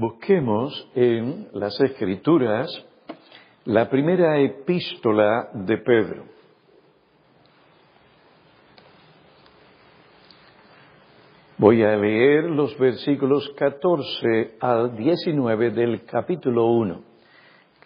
Busquemos 0.00 0.88
en 0.94 1.48
las 1.52 1.78
Escrituras 1.78 2.70
la 3.66 3.90
primera 3.90 4.38
epístola 4.38 5.50
de 5.52 5.76
Pedro. 5.76 6.24
Voy 11.58 11.82
a 11.82 11.94
leer 11.96 12.44
los 12.44 12.78
versículos 12.78 13.46
14 13.58 14.56
al 14.58 14.96
19 14.96 15.70
del 15.70 16.02
capítulo 16.06 16.68
1. 16.68 17.02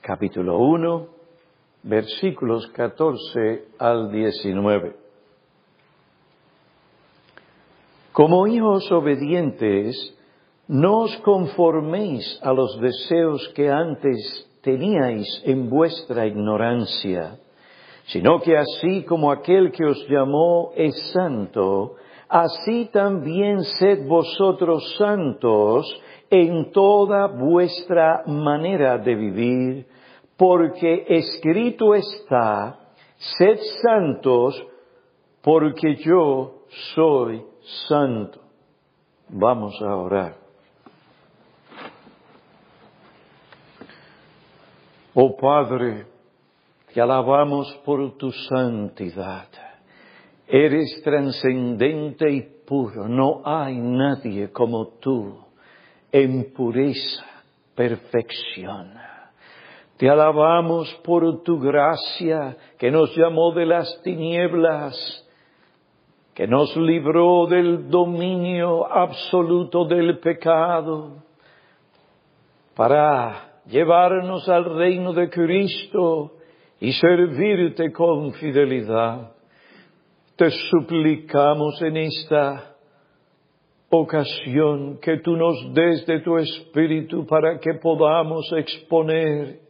Capítulo 0.00 0.58
1, 0.58 1.08
versículos 1.82 2.68
14 2.68 3.64
al 3.76 4.12
19. 4.12 4.94
Como 8.12 8.46
hijos 8.46 8.92
obedientes, 8.92 10.13
no 10.68 11.02
os 11.02 11.16
conforméis 11.18 12.38
a 12.42 12.52
los 12.52 12.80
deseos 12.80 13.48
que 13.54 13.68
antes 13.68 14.18
teníais 14.62 15.42
en 15.44 15.68
vuestra 15.68 16.26
ignorancia, 16.26 17.38
sino 18.06 18.40
que 18.40 18.56
así 18.56 19.04
como 19.04 19.30
aquel 19.30 19.70
que 19.72 19.84
os 19.84 20.08
llamó 20.08 20.72
es 20.74 20.94
santo, 21.12 21.96
así 22.28 22.88
también 22.92 23.62
sed 23.62 24.06
vosotros 24.06 24.96
santos 24.96 25.86
en 26.30 26.72
toda 26.72 27.26
vuestra 27.26 28.22
manera 28.26 28.98
de 28.98 29.14
vivir, 29.14 29.86
porque 30.36 31.04
escrito 31.08 31.94
está, 31.94 32.78
sed 33.16 33.58
santos, 33.82 34.66
porque 35.42 35.96
yo 35.96 36.64
soy 36.94 37.44
santo. 37.86 38.40
Vamos 39.28 39.80
a 39.82 39.94
orar. 39.94 40.43
Oh 45.16 45.36
Padre, 45.36 46.06
te 46.92 47.00
alabamos 47.00 47.72
por 47.84 48.16
tu 48.18 48.32
santidad. 48.32 49.46
Eres 50.48 51.00
trascendente 51.04 52.28
y 52.28 52.42
puro. 52.66 53.06
No 53.06 53.40
hay 53.44 53.76
nadie 53.76 54.50
como 54.50 54.88
tú 54.98 55.38
en 56.10 56.52
pureza, 56.52 57.24
perfección. 57.76 58.92
Te 59.96 60.10
alabamos 60.10 60.92
por 61.04 61.44
tu 61.44 61.60
gracia 61.60 62.56
que 62.76 62.90
nos 62.90 63.14
llamó 63.16 63.52
de 63.52 63.66
las 63.66 64.02
tinieblas, 64.02 64.96
que 66.34 66.48
nos 66.48 66.76
libró 66.76 67.46
del 67.46 67.88
dominio 67.88 68.92
absoluto 68.92 69.84
del 69.84 70.18
pecado, 70.18 71.22
para 72.74 73.53
llevarnos 73.66 74.48
al 74.48 74.64
reino 74.76 75.12
de 75.12 75.30
Cristo 75.30 76.32
y 76.80 76.92
servirte 76.92 77.92
con 77.92 78.32
fidelidad. 78.34 79.32
Te 80.36 80.50
suplicamos 80.50 81.80
en 81.82 81.96
esta 81.96 82.74
ocasión 83.88 84.98
que 85.00 85.18
tú 85.18 85.36
nos 85.36 85.72
des 85.72 86.04
de 86.06 86.20
tu 86.20 86.36
Espíritu 86.36 87.26
para 87.26 87.58
que 87.58 87.74
podamos 87.74 88.52
exponer 88.56 89.60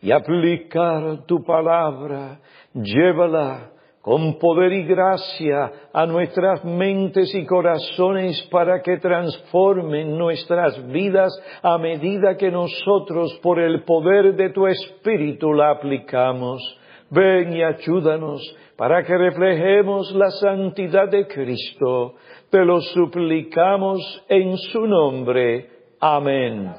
y 0.00 0.12
aplicar 0.12 1.24
tu 1.26 1.42
palabra. 1.42 2.38
Llévala 2.72 3.72
con 4.06 4.38
poder 4.38 4.72
y 4.72 4.84
gracia 4.84 5.72
a 5.92 6.06
nuestras 6.06 6.64
mentes 6.64 7.34
y 7.34 7.44
corazones 7.44 8.40
para 8.52 8.80
que 8.80 8.98
transformen 8.98 10.16
nuestras 10.16 10.80
vidas 10.92 11.32
a 11.60 11.76
medida 11.76 12.36
que 12.36 12.52
nosotros 12.52 13.36
por 13.42 13.58
el 13.58 13.82
poder 13.82 14.36
de 14.36 14.50
tu 14.50 14.68
Espíritu 14.68 15.52
la 15.52 15.72
aplicamos. 15.72 16.62
Ven 17.10 17.52
y 17.52 17.64
ayúdanos 17.64 18.40
para 18.76 19.02
que 19.02 19.18
reflejemos 19.18 20.14
la 20.14 20.30
santidad 20.30 21.08
de 21.08 21.26
Cristo. 21.26 22.14
Te 22.48 22.64
lo 22.64 22.80
suplicamos 22.80 24.24
en 24.28 24.56
su 24.56 24.86
nombre. 24.86 25.68
Amén. 25.98 26.72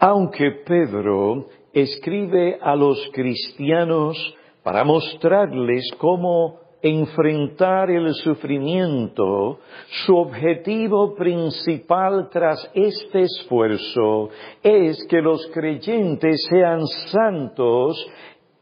Aunque 0.00 0.50
Pedro 0.66 1.46
escribe 1.74 2.58
a 2.62 2.76
los 2.76 3.10
cristianos 3.12 4.16
para 4.62 4.84
mostrarles 4.84 5.90
cómo 5.98 6.60
enfrentar 6.80 7.90
el 7.90 8.12
sufrimiento, 8.14 9.58
su 10.04 10.16
objetivo 10.16 11.14
principal 11.14 12.28
tras 12.30 12.70
este 12.74 13.22
esfuerzo 13.22 14.28
es 14.62 14.98
que 15.08 15.22
los 15.22 15.46
creyentes 15.52 16.46
sean 16.50 16.86
santos 17.10 18.06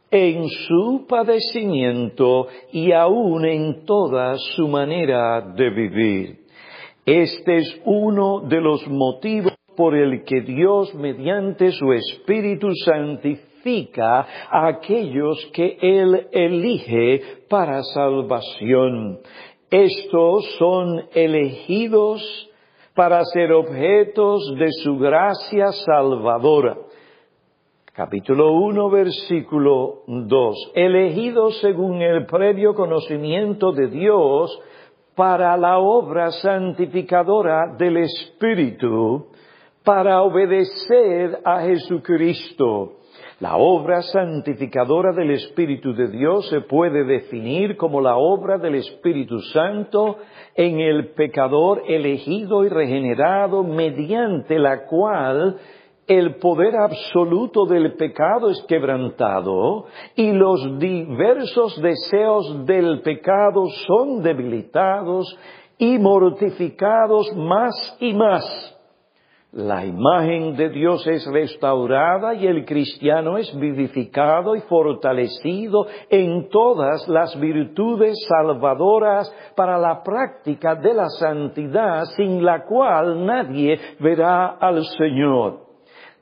en 0.08 0.48
su 0.48 1.04
padecimiento 1.08 2.46
y 2.70 2.92
aún 2.92 3.44
en 3.44 3.84
toda 3.84 4.36
su 4.36 4.68
manera 4.68 5.40
de 5.40 5.70
vivir. 5.70 6.38
Este 7.04 7.56
es 7.56 7.80
uno 7.84 8.40
de 8.40 8.60
los 8.60 8.86
motivos 8.86 9.54
por 9.76 9.94
el 9.94 10.24
que 10.24 10.40
Dios 10.42 10.94
mediante 10.94 11.70
su 11.72 11.92
Espíritu 11.92 12.68
santifica 12.84 14.26
a 14.50 14.66
aquellos 14.66 15.50
que 15.52 15.78
Él 15.80 16.28
elige 16.32 17.22
para 17.48 17.82
salvación. 17.82 19.20
Estos 19.70 20.44
son 20.58 21.04
elegidos 21.14 22.50
para 22.94 23.24
ser 23.24 23.52
objetos 23.52 24.54
de 24.58 24.68
su 24.82 24.98
gracia 24.98 25.72
salvadora. 25.72 26.76
Capítulo 27.94 28.52
1, 28.52 28.90
versículo 28.90 30.02
2. 30.06 30.72
Elegidos 30.74 31.58
según 31.60 32.00
el 32.00 32.26
previo 32.26 32.74
conocimiento 32.74 33.72
de 33.72 33.88
Dios 33.88 34.58
para 35.14 35.56
la 35.58 35.78
obra 35.78 36.30
santificadora 36.30 37.74
del 37.76 37.98
Espíritu, 37.98 39.26
para 39.84 40.22
obedecer 40.22 41.40
a 41.44 41.62
Jesucristo. 41.62 42.98
La 43.40 43.56
obra 43.56 44.02
santificadora 44.02 45.12
del 45.12 45.32
Espíritu 45.32 45.92
de 45.94 46.08
Dios 46.08 46.48
se 46.48 46.60
puede 46.60 47.04
definir 47.04 47.76
como 47.76 48.00
la 48.00 48.16
obra 48.16 48.56
del 48.58 48.76
Espíritu 48.76 49.40
Santo 49.52 50.18
en 50.54 50.78
el 50.78 51.08
pecador 51.14 51.82
elegido 51.88 52.64
y 52.64 52.68
regenerado 52.68 53.64
mediante 53.64 54.60
la 54.60 54.86
cual 54.86 55.56
el 56.06 56.36
poder 56.36 56.76
absoluto 56.76 57.66
del 57.66 57.94
pecado 57.94 58.50
es 58.50 58.62
quebrantado 58.68 59.86
y 60.14 60.30
los 60.30 60.78
diversos 60.78 61.80
deseos 61.82 62.64
del 62.64 63.00
pecado 63.02 63.66
son 63.86 64.22
debilitados 64.22 65.36
y 65.78 65.98
mortificados 65.98 67.34
más 67.34 67.96
y 67.98 68.14
más 68.14 68.71
la 69.52 69.84
imagen 69.84 70.56
de 70.56 70.70
Dios 70.70 71.06
es 71.06 71.26
restaurada 71.26 72.32
y 72.34 72.46
el 72.46 72.64
cristiano 72.64 73.36
es 73.36 73.54
vivificado 73.54 74.56
y 74.56 74.62
fortalecido 74.62 75.86
en 76.08 76.48
todas 76.48 77.06
las 77.06 77.38
virtudes 77.38 78.16
salvadoras 78.26 79.30
para 79.54 79.76
la 79.76 80.02
práctica 80.02 80.74
de 80.74 80.94
la 80.94 81.08
santidad 81.10 82.04
sin 82.16 82.42
la 82.42 82.64
cual 82.64 83.26
nadie 83.26 83.78
verá 84.00 84.56
al 84.58 84.82
Señor. 84.96 85.61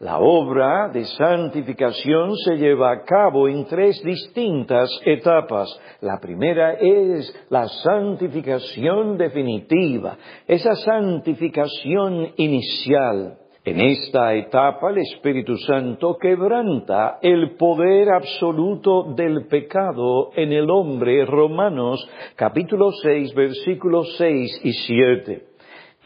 La 0.01 0.19
obra 0.19 0.89
de 0.89 1.05
santificación 1.05 2.35
se 2.35 2.57
lleva 2.57 2.91
a 2.91 3.05
cabo 3.05 3.47
en 3.49 3.67
tres 3.67 4.03
distintas 4.03 4.89
etapas. 5.05 5.69
La 6.01 6.19
primera 6.19 6.73
es 6.73 7.31
la 7.51 7.69
santificación 7.69 9.19
definitiva, 9.19 10.17
esa 10.49 10.75
santificación 10.75 12.33
inicial. 12.39 13.37
En 13.63 13.79
esta 13.79 14.33
etapa 14.33 14.89
el 14.89 15.01
Espíritu 15.03 15.59
Santo 15.59 16.17
quebranta 16.19 17.19
el 17.21 17.57
poder 17.59 18.09
absoluto 18.09 19.13
del 19.15 19.49
pecado 19.49 20.31
en 20.35 20.51
el 20.55 20.71
hombre. 20.71 21.27
Romanos 21.27 22.09
capítulo 22.37 22.91
6 23.03 23.35
versículos 23.35 24.17
6 24.17 24.61
y 24.65 24.73
7. 24.73 25.50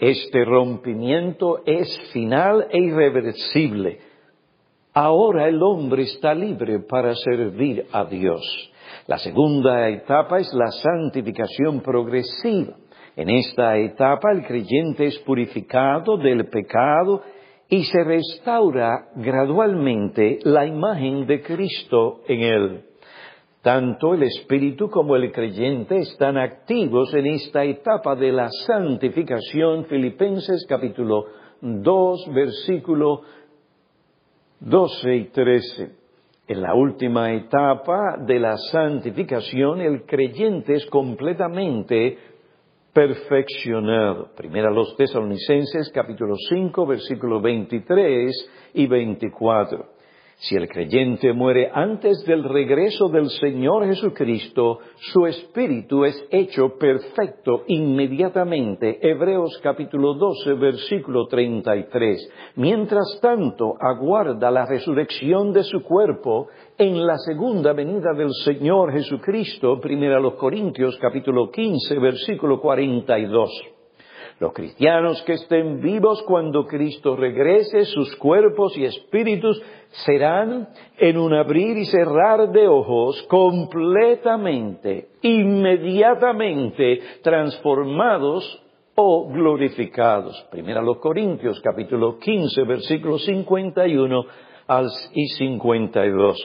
Este 0.00 0.44
rompimiento 0.44 1.60
es 1.64 1.88
final 2.12 2.66
e 2.70 2.78
irreversible. 2.78 4.00
Ahora 4.92 5.48
el 5.48 5.62
hombre 5.62 6.02
está 6.02 6.34
libre 6.34 6.80
para 6.80 7.14
servir 7.14 7.86
a 7.92 8.04
Dios. 8.04 8.42
La 9.06 9.18
segunda 9.18 9.88
etapa 9.88 10.38
es 10.40 10.52
la 10.52 10.70
santificación 10.70 11.80
progresiva. 11.80 12.74
En 13.16 13.30
esta 13.30 13.76
etapa 13.76 14.32
el 14.32 14.44
creyente 14.44 15.06
es 15.06 15.18
purificado 15.20 16.16
del 16.16 16.46
pecado 16.46 17.22
y 17.68 17.84
se 17.84 18.02
restaura 18.02 19.08
gradualmente 19.14 20.40
la 20.42 20.66
imagen 20.66 21.26
de 21.26 21.40
Cristo 21.42 22.22
en 22.26 22.40
él. 22.40 22.84
Tanto 23.64 24.12
el 24.12 24.24
espíritu 24.24 24.90
como 24.90 25.16
el 25.16 25.32
creyente 25.32 25.96
están 25.96 26.36
activos 26.36 27.14
en 27.14 27.24
esta 27.28 27.64
etapa 27.64 28.14
de 28.14 28.30
la 28.30 28.50
santificación. 28.66 29.86
Filipenses 29.86 30.66
capítulo 30.68 31.24
2, 31.62 32.30
versículo 32.34 33.22
12 34.60 35.16
y 35.16 35.24
13. 35.30 35.92
En 36.46 36.60
la 36.60 36.74
última 36.74 37.32
etapa 37.32 38.18
de 38.18 38.38
la 38.38 38.54
santificación, 38.70 39.80
el 39.80 40.04
creyente 40.04 40.74
es 40.74 40.84
completamente 40.84 42.18
perfeccionado. 42.92 44.28
Primera 44.36 44.70
los 44.70 44.94
tesalonicenses 44.94 45.90
capítulo 45.90 46.34
5, 46.50 46.84
versículo 46.84 47.40
23 47.40 48.30
y 48.74 48.86
24. 48.86 49.93
Si 50.36 50.56
el 50.56 50.68
creyente 50.68 51.32
muere 51.32 51.70
antes 51.72 52.24
del 52.26 52.42
regreso 52.44 53.08
del 53.08 53.30
Señor 53.30 53.86
Jesucristo, 53.86 54.80
su 54.96 55.26
espíritu 55.26 56.04
es 56.04 56.26
hecho 56.30 56.76
perfecto 56.76 57.62
inmediatamente. 57.68 58.98
Hebreos 59.00 59.58
capítulo 59.62 60.14
12, 60.14 60.54
versículo 60.54 61.26
33. 61.28 62.52
Mientras 62.56 63.18
tanto, 63.22 63.74
aguarda 63.80 64.50
la 64.50 64.66
resurrección 64.66 65.52
de 65.52 65.62
su 65.62 65.82
cuerpo 65.82 66.48
en 66.76 67.06
la 67.06 67.16
segunda 67.18 67.72
venida 67.72 68.12
del 68.16 68.32
Señor 68.44 68.92
Jesucristo. 68.92 69.78
Primera 69.80 70.18
los 70.18 70.34
Corintios 70.34 70.98
capítulo 71.00 71.50
15, 71.50 71.98
versículo 71.98 72.60
42. 72.60 73.73
Los 74.40 74.52
cristianos 74.52 75.22
que 75.22 75.34
estén 75.34 75.80
vivos 75.80 76.22
cuando 76.26 76.66
Cristo 76.66 77.14
regrese, 77.14 77.84
sus 77.84 78.16
cuerpos 78.16 78.76
y 78.76 78.84
espíritus 78.84 79.62
serán 80.04 80.68
en 80.98 81.18
un 81.18 81.34
abrir 81.34 81.76
y 81.76 81.86
cerrar 81.86 82.50
de 82.50 82.66
ojos 82.66 83.22
completamente, 83.28 85.10
inmediatamente 85.22 87.00
transformados 87.22 88.60
o 88.96 89.28
glorificados. 89.28 90.44
Primera 90.50 90.82
los 90.82 90.98
Corintios 90.98 91.60
capítulo 91.60 92.18
15 92.18 92.62
versículos 92.64 93.24
51 93.24 94.24
y 95.12 95.26
52. 95.28 96.36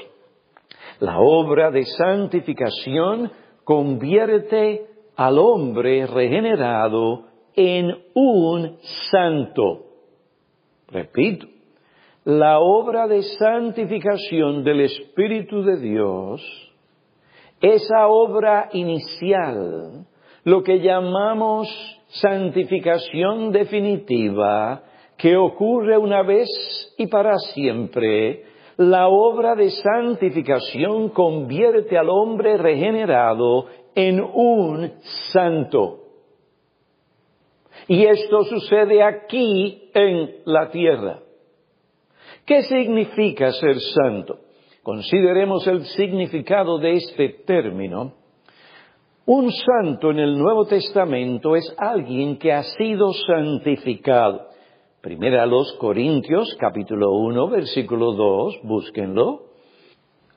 La 1.00 1.20
obra 1.20 1.72
de 1.72 1.86
santificación 1.86 3.32
convierte 3.64 4.86
al 5.16 5.40
hombre 5.40 6.06
regenerado 6.06 7.29
en 7.56 7.96
un 8.14 8.78
santo. 9.12 9.86
Repito, 10.88 11.48
la 12.26 12.60
obra 12.60 13.08
de 13.08 13.24
santificación 13.24 14.64
del 14.64 14.82
Espíritu 14.82 15.64
de 15.64 15.78
Dios, 15.78 16.42
esa 17.62 18.08
obra 18.08 18.70
inicial, 18.74 20.06
lo 20.44 20.64
que 20.64 20.80
llamamos 20.80 21.68
santificación 22.08 23.52
definitiva, 23.52 24.84
que 25.18 25.36
ocurre 25.36 25.98
una 25.98 26.24
vez 26.24 26.48
y 26.98 27.08
para 27.08 27.38
siempre, 27.54 28.44
la 28.78 29.10
obra 29.10 29.56
de 29.56 29.70
santificación 29.72 31.10
convierte 31.10 31.98
al 31.98 32.10
hombre 32.10 32.58
regenerado 32.58 33.66
en 33.94 34.22
un 34.22 34.94
santo. 35.34 36.09
Y 37.88 38.06
esto 38.06 38.44
sucede 38.44 39.04
aquí 39.04 39.90
en 39.94 40.38
la 40.46 40.70
tierra. 40.70 41.20
¿Qué 42.46 42.64
significa 42.64 43.52
ser 43.52 43.80
santo? 43.80 44.40
Consideremos 44.84 45.68
el 45.68 45.86
significado 45.86 46.80
de 46.80 46.94
este 46.94 47.30
término. 47.46 48.14
Un 49.26 49.52
santo 49.52 50.10
en 50.10 50.20
el 50.20 50.38
Nuevo 50.38 50.66
Testamento 50.66 51.56
es 51.56 51.76
alguien 51.78 52.38
que 52.40 52.52
ha 52.52 52.64
sido 52.64 53.14
santificado. 53.14 54.48
Primera 55.02 55.44
a 55.44 55.46
los 55.46 55.74
Corintios, 55.74 56.58
capítulo 56.60 57.12
1, 57.12 57.50
versículo 57.50 58.14
2, 58.14 58.62
búsquenlo. 58.64 59.44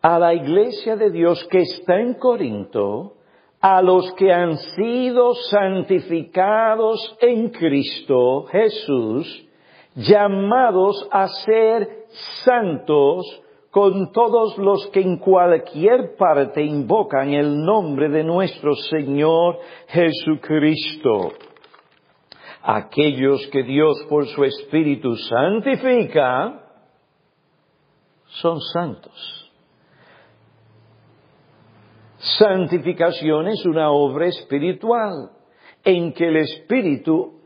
A 0.03 0.19
la 0.19 0.35
iglesia 0.35 0.97
de 0.97 1.11
Dios 1.11 1.43
que 1.51 1.61
está 1.61 1.99
en 1.99 2.15
Corinto, 2.15 3.15
a 3.63 3.81
los 3.81 4.13
que 4.15 4.33
han 4.33 4.59
sido 4.59 5.35
santificados 5.35 7.17
en 7.21 7.51
Cristo 7.51 8.45
Jesús, 8.51 9.47
llamados 9.95 11.09
a 11.13 11.29
ser 11.29 12.07
santos 12.45 13.25
con 13.71 14.11
todos 14.11 14.59
los 14.59 14.89
que 14.89 15.01
en 15.01 15.17
cualquier 15.17 16.17
parte 16.17 16.63
invocan 16.63 17.33
el 17.33 17.65
nombre 17.65 18.09
de 18.09 18.25
nuestro 18.25 18.75
Señor 18.75 19.61
Jesucristo. 19.87 21.33
Aquellos 22.65 23.47
que 23.47 23.63
Dios 23.63 24.05
por 24.09 24.27
su 24.27 24.45
Espíritu 24.45 25.15
santifica 25.17 26.65
son 28.27 28.61
santos. 28.61 29.42
Santificación 32.23 33.49
es 33.49 33.67
una 33.67 33.91
obra 33.91 34.27
espiritual 34.27 35.31
en 35.83 36.13
que 36.13 36.29
el 36.29 36.37
Espíritu 36.37 37.41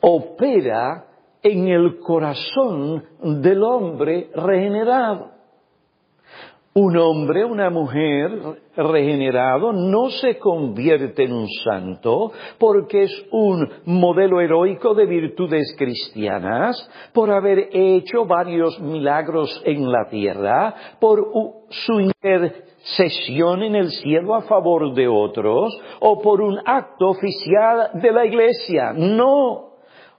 opera 0.00 1.06
en 1.42 1.66
el 1.66 1.98
corazón 1.98 3.04
del 3.20 3.64
hombre 3.64 4.30
regenerado. 4.34 5.31
Un 6.74 6.96
hombre, 6.96 7.44
una 7.44 7.68
mujer 7.68 8.30
regenerado 8.74 9.74
no 9.74 10.08
se 10.08 10.38
convierte 10.38 11.24
en 11.24 11.34
un 11.34 11.46
santo 11.62 12.32
porque 12.58 13.02
es 13.02 13.26
un 13.30 13.68
modelo 13.84 14.40
heroico 14.40 14.94
de 14.94 15.04
virtudes 15.04 15.74
cristianas, 15.76 16.90
por 17.12 17.30
haber 17.30 17.68
hecho 17.72 18.24
varios 18.24 18.80
milagros 18.80 19.62
en 19.66 19.92
la 19.92 20.08
tierra, 20.08 20.74
por 20.98 21.22
su 21.68 22.00
intercesión 22.00 23.62
en 23.64 23.74
el 23.74 23.90
cielo 23.90 24.34
a 24.34 24.40
favor 24.40 24.94
de 24.94 25.08
otros 25.08 25.78
o 26.00 26.22
por 26.22 26.40
un 26.40 26.58
acto 26.64 27.10
oficial 27.10 27.90
de 28.00 28.12
la 28.12 28.24
iglesia. 28.24 28.94
No, 28.94 29.74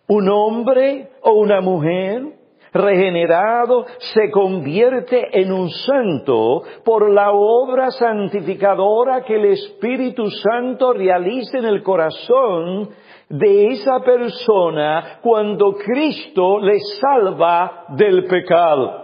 un 0.08 0.30
hombre 0.30 1.10
o 1.24 1.32
una 1.32 1.62
mujer 1.62 2.43
regenerado 2.74 3.86
se 3.98 4.32
convierte 4.32 5.40
en 5.40 5.52
un 5.52 5.70
santo 5.70 6.64
por 6.84 7.10
la 7.12 7.32
obra 7.32 7.92
santificadora 7.92 9.24
que 9.24 9.36
el 9.36 9.46
Espíritu 9.46 10.30
Santo 10.30 10.94
realiza 10.94 11.60
en 11.60 11.66
el 11.66 11.84
corazón 11.84 12.90
de 13.30 13.68
esa 13.68 14.00
persona 14.02 15.20
cuando 15.22 15.74
Cristo 15.74 16.60
le 16.60 16.80
salva 17.00 17.86
del 17.90 18.26
pecado. 18.26 19.04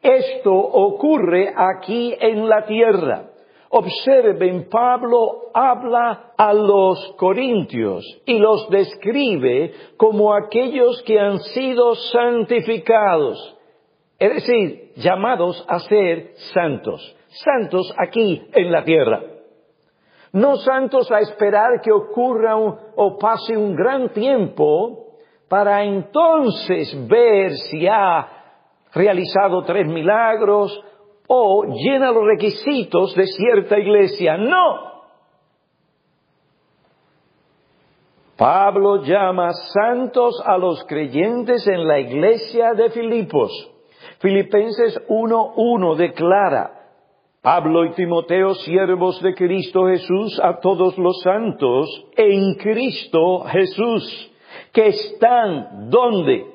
Esto 0.00 0.52
ocurre 0.52 1.52
aquí 1.56 2.14
en 2.20 2.48
la 2.48 2.64
tierra. 2.66 3.31
Observen, 3.74 4.68
Pablo 4.68 5.50
habla 5.54 6.34
a 6.36 6.52
los 6.52 7.14
corintios 7.16 8.04
y 8.26 8.38
los 8.38 8.68
describe 8.68 9.72
como 9.96 10.34
aquellos 10.34 11.02
que 11.06 11.18
han 11.18 11.38
sido 11.38 11.94
santificados, 11.94 13.56
es 14.18 14.34
decir, 14.34 14.92
llamados 14.96 15.64
a 15.66 15.78
ser 15.78 16.32
santos, 16.52 17.16
santos 17.28 17.94
aquí 17.96 18.42
en 18.52 18.70
la 18.70 18.84
tierra. 18.84 19.22
No 20.32 20.56
santos 20.56 21.10
a 21.10 21.20
esperar 21.20 21.80
que 21.82 21.92
ocurra 21.92 22.54
o 22.54 23.16
pase 23.18 23.56
un 23.56 23.74
gran 23.74 24.10
tiempo 24.10 25.16
para 25.48 25.82
entonces 25.82 26.94
ver 27.08 27.52
si 27.70 27.86
ha 27.86 28.28
realizado 28.92 29.62
tres 29.62 29.86
milagros, 29.86 30.78
o 31.28 31.64
llena 31.64 32.12
los 32.12 32.24
requisitos 32.24 33.14
de 33.14 33.26
cierta 33.26 33.78
iglesia. 33.78 34.36
No. 34.36 34.92
Pablo 38.36 39.04
llama 39.04 39.52
santos 39.52 40.42
a 40.44 40.58
los 40.58 40.84
creyentes 40.84 41.66
en 41.68 41.86
la 41.86 42.00
iglesia 42.00 42.74
de 42.74 42.90
Filipos. 42.90 43.52
Filipenses 44.18 45.00
1.1 45.08 45.96
declara, 45.96 46.82
Pablo 47.42 47.84
y 47.84 47.90
Timoteo, 47.94 48.54
siervos 48.54 49.20
de 49.20 49.34
Cristo 49.34 49.86
Jesús, 49.86 50.40
a 50.42 50.60
todos 50.60 50.96
los 50.96 51.20
santos 51.22 52.06
en 52.16 52.54
Cristo 52.54 53.40
Jesús, 53.40 54.32
que 54.72 54.88
están, 54.88 55.90
¿dónde? 55.90 56.46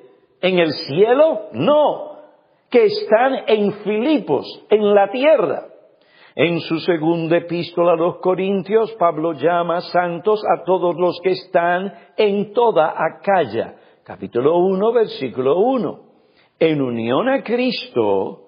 ¿En 0.41 0.59
el 0.59 0.71
cielo? 0.71 1.49
No, 1.51 2.06
que 2.69 2.85
están 2.85 3.43
en 3.47 3.73
Filipos, 3.83 4.45
en 4.69 4.93
la 4.93 5.09
tierra. 5.09 5.67
En 6.35 6.59
su 6.59 6.79
segunda 6.79 7.37
epístola 7.37 7.93
a 7.93 7.95
los 7.95 8.17
Corintios, 8.17 8.93
Pablo 8.99 9.33
llama 9.33 9.81
santos 9.81 10.43
a 10.45 10.63
todos 10.63 10.95
los 10.95 11.19
que 11.23 11.31
están 11.31 11.91
en 12.15 12.53
toda 12.53 12.93
Acaya. 12.95 13.75
Capítulo 14.03 14.57
1, 14.59 14.93
versículo 14.93 15.57
1. 15.57 15.99
En 16.59 16.81
unión 16.81 17.27
a 17.27 17.43
Cristo, 17.43 18.47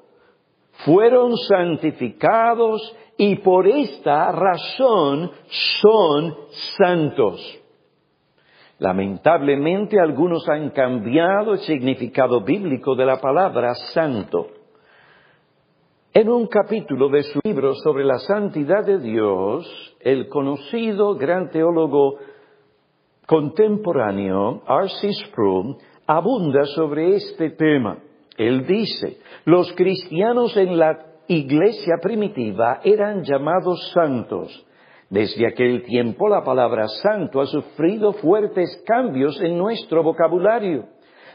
fueron 0.86 1.36
santificados 1.36 2.96
y 3.18 3.38
por 3.38 3.68
esta 3.68 4.32
razón 4.32 5.32
son 5.82 6.38
santos. 6.78 7.59
Lamentablemente 8.80 10.00
algunos 10.00 10.48
han 10.48 10.70
cambiado 10.70 11.54
el 11.54 11.60
significado 11.60 12.42
bíblico 12.42 12.96
de 12.96 13.06
la 13.06 13.20
palabra 13.20 13.74
santo. 13.94 14.48
En 16.14 16.30
un 16.30 16.48
capítulo 16.48 17.10
de 17.10 17.24
su 17.24 17.40
libro 17.44 17.76
sobre 17.76 18.06
la 18.06 18.20
santidad 18.20 18.86
de 18.86 19.00
Dios, 19.00 19.96
el 20.00 20.30
conocido 20.30 21.16
gran 21.16 21.50
teólogo 21.52 22.16
contemporáneo, 23.28 24.64
R.C. 24.68 25.12
Sproul, 25.26 25.76
abunda 26.08 26.64
sobre 26.66 27.16
este 27.16 27.52
tema. 27.52 28.00
Él 28.38 28.66
dice, 28.66 29.18
los 29.44 29.72
cristianos 29.74 30.56
en 30.56 30.80
la 30.80 30.98
iglesia 31.28 31.96
primitiva 32.02 32.80
eran 32.84 33.24
llamados 33.24 33.92
santos. 33.94 34.66
Desde 35.10 35.48
aquel 35.48 35.84
tiempo 35.84 36.30
la 36.30 36.44
palabra 36.44 36.88
santo 36.88 37.42
ha 37.42 37.48
sufrido 37.48 38.14
fuertes 38.14 38.84
cambios 38.86 39.42
en 39.42 39.58
nuestro 39.58 40.04
vocabulario. 40.04 40.86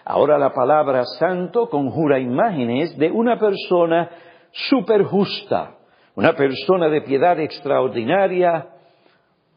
Ahora 0.05 0.39
la 0.39 0.51
palabra 0.53 1.05
santo 1.19 1.69
conjura 1.69 2.21
imágenes 2.21 2.97
de 2.97 3.11
una 3.11 3.39
persona 3.39 4.11
superjusta, 4.53 5.77
una 6.15 6.35
persona 6.35 6.89
de 6.89 7.01
piedad 7.01 7.41
extraordinaria 7.41 8.69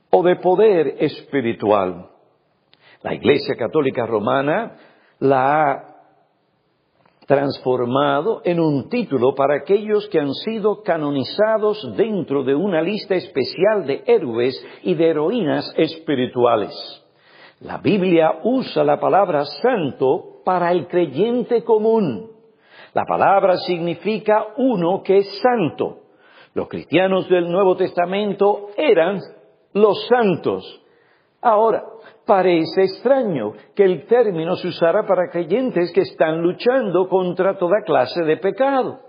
o 0.10 0.24
de 0.24 0.38
poder 0.38 0.96
espiritual. 1.00 2.10
La 3.04 3.14
Iglesia 3.14 3.56
Católica 3.56 4.08
Romana 4.08 4.78
la 5.20 5.62
ha 5.62 5.97
transformado 7.28 8.42
en 8.46 8.60
un 8.60 8.88
título 8.88 9.36
para 9.36 9.58
aquellos 9.58 10.08
que 10.08 10.20
han 10.20 10.34
sido 10.34 10.82
canonizados 10.82 11.94
dentro 11.98 12.44
de 12.44 12.56
una 12.56 12.82
lista 12.82 13.16
especial 13.16 13.86
de 13.86 14.02
héroes 14.08 14.66
y 14.82 14.96
de 14.96 15.10
heroínas 15.10 15.72
espirituales. 15.76 16.74
La 17.60 17.80
Biblia 17.80 18.40
usa 18.44 18.84
la 18.84 19.00
palabra 19.00 19.44
santo 19.62 20.42
para 20.46 20.72
el 20.72 20.88
creyente 20.88 21.64
común. 21.66 22.32
La 22.94 23.04
palabra 23.04 23.58
significa 23.58 24.48
uno 24.56 25.04
que 25.04 25.18
es 25.18 25.42
santo. 25.42 26.04
Los 26.54 26.70
cristianos 26.70 27.28
del 27.28 27.52
Nuevo 27.52 27.76
Testamento 27.76 28.70
eran 28.78 29.20
los 29.74 30.08
santos. 30.08 30.82
Ahora, 31.42 31.84
Parece 32.28 32.82
extraño 32.82 33.54
que 33.74 33.86
el 33.86 34.06
término 34.06 34.58
se 34.58 34.68
usara 34.68 35.08
para 35.08 35.30
creyentes 35.32 35.94
que 35.94 36.02
están 36.02 36.42
luchando 36.42 37.08
contra 37.08 37.58
toda 37.58 37.82
clase 37.86 38.22
de 38.24 38.36
pecado. 38.36 39.00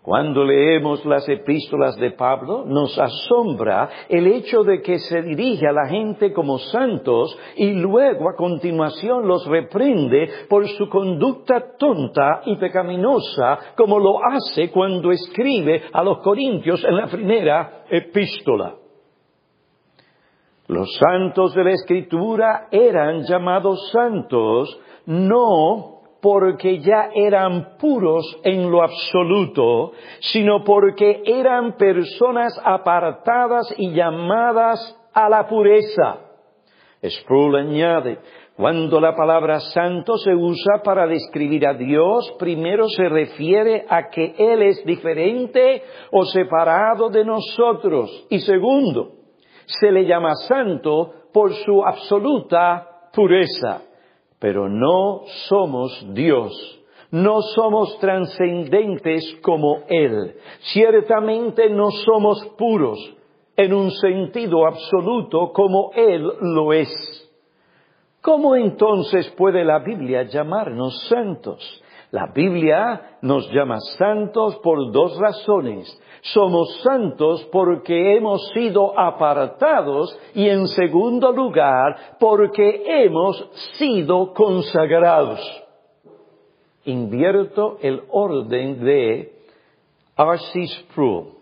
Cuando 0.00 0.42
leemos 0.42 1.04
las 1.04 1.28
epístolas 1.28 1.94
de 1.98 2.12
Pablo, 2.12 2.64
nos 2.64 2.98
asombra 2.98 3.90
el 4.08 4.26
hecho 4.28 4.62
de 4.62 4.80
que 4.80 4.98
se 4.98 5.20
dirige 5.20 5.66
a 5.68 5.72
la 5.72 5.86
gente 5.90 6.32
como 6.32 6.56
santos 6.56 7.38
y 7.56 7.72
luego 7.72 8.30
a 8.30 8.34
continuación 8.34 9.28
los 9.28 9.46
reprende 9.46 10.30
por 10.48 10.66
su 10.68 10.88
conducta 10.88 11.76
tonta 11.78 12.40
y 12.46 12.56
pecaminosa, 12.56 13.58
como 13.76 13.98
lo 13.98 14.20
hace 14.24 14.70
cuando 14.70 15.10
escribe 15.10 15.82
a 15.92 16.02
los 16.02 16.20
Corintios 16.20 16.82
en 16.82 16.96
la 16.96 17.08
primera 17.08 17.84
epístola. 17.90 18.87
Los 20.68 20.94
santos 20.98 21.54
de 21.54 21.64
la 21.64 21.70
Escritura 21.70 22.68
eran 22.70 23.22
llamados 23.22 23.90
santos 23.90 24.78
no 25.06 26.02
porque 26.20 26.80
ya 26.80 27.08
eran 27.14 27.78
puros 27.78 28.38
en 28.44 28.70
lo 28.70 28.82
absoluto, 28.82 29.92
sino 30.20 30.62
porque 30.64 31.22
eran 31.24 31.76
personas 31.78 32.52
apartadas 32.62 33.72
y 33.78 33.92
llamadas 33.92 34.94
a 35.14 35.30
la 35.30 35.48
pureza. 35.48 36.18
Sproul 37.02 37.56
añade, 37.56 38.18
cuando 38.54 39.00
la 39.00 39.14
palabra 39.14 39.60
santo 39.60 40.18
se 40.18 40.34
usa 40.34 40.82
para 40.84 41.06
describir 41.06 41.66
a 41.66 41.74
Dios, 41.74 42.34
primero 42.38 42.88
se 42.88 43.08
refiere 43.08 43.86
a 43.88 44.10
que 44.10 44.34
Él 44.36 44.62
es 44.62 44.84
diferente 44.84 45.82
o 46.10 46.24
separado 46.24 47.08
de 47.08 47.24
nosotros. 47.24 48.26
Y 48.28 48.40
segundo, 48.40 49.17
se 49.68 49.92
le 49.92 50.06
llama 50.06 50.34
santo 50.48 51.12
por 51.32 51.52
su 51.52 51.84
absoluta 51.84 53.10
pureza. 53.12 53.82
Pero 54.38 54.68
no 54.68 55.22
somos 55.48 56.06
Dios, 56.14 56.52
no 57.10 57.40
somos 57.54 57.98
trascendentes 57.98 59.38
como 59.42 59.80
Él. 59.88 60.34
Ciertamente 60.72 61.68
no 61.68 61.90
somos 61.90 62.44
puros 62.56 62.98
en 63.56 63.74
un 63.74 63.90
sentido 63.90 64.66
absoluto 64.66 65.52
como 65.52 65.90
Él 65.94 66.30
lo 66.40 66.72
es. 66.72 67.24
¿Cómo 68.22 68.56
entonces 68.56 69.28
puede 69.36 69.64
la 69.64 69.80
Biblia 69.80 70.22
llamarnos 70.22 71.06
santos? 71.08 71.82
La 72.10 72.32
Biblia 72.34 73.18
nos 73.20 73.52
llama 73.52 73.78
santos 73.98 74.56
por 74.62 74.92
dos 74.92 75.18
razones. 75.18 75.86
Somos 76.22 76.80
santos 76.82 77.48
porque 77.52 78.16
hemos 78.16 78.48
sido 78.52 78.98
apartados 78.98 80.18
y 80.34 80.48
en 80.48 80.66
segundo 80.68 81.32
lugar 81.32 82.16
porque 82.18 82.82
hemos 82.86 83.48
sido 83.78 84.32
consagrados. 84.34 85.40
Invierto 86.84 87.78
el 87.82 88.02
orden 88.10 88.84
de 88.84 89.32
R.C. 90.16 90.66
Sproul. 90.66 91.38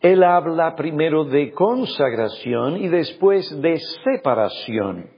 Él 0.00 0.22
habla 0.22 0.76
primero 0.76 1.24
de 1.24 1.52
consagración 1.52 2.76
y 2.76 2.88
después 2.88 3.60
de 3.60 3.78
separación. 4.04 5.10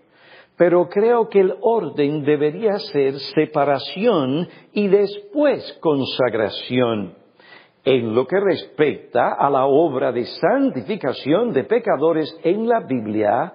Pero 0.56 0.88
creo 0.88 1.28
que 1.28 1.40
el 1.40 1.54
orden 1.60 2.24
debería 2.24 2.78
ser 2.78 3.18
separación 3.34 4.48
y 4.72 4.88
después 4.88 5.78
consagración. 5.80 7.17
En 7.84 8.14
lo 8.14 8.26
que 8.26 8.40
respecta 8.40 9.34
a 9.34 9.48
la 9.48 9.66
obra 9.66 10.12
de 10.12 10.24
santificación 10.24 11.52
de 11.52 11.64
pecadores 11.64 12.38
en 12.42 12.68
la 12.68 12.80
Biblia, 12.80 13.52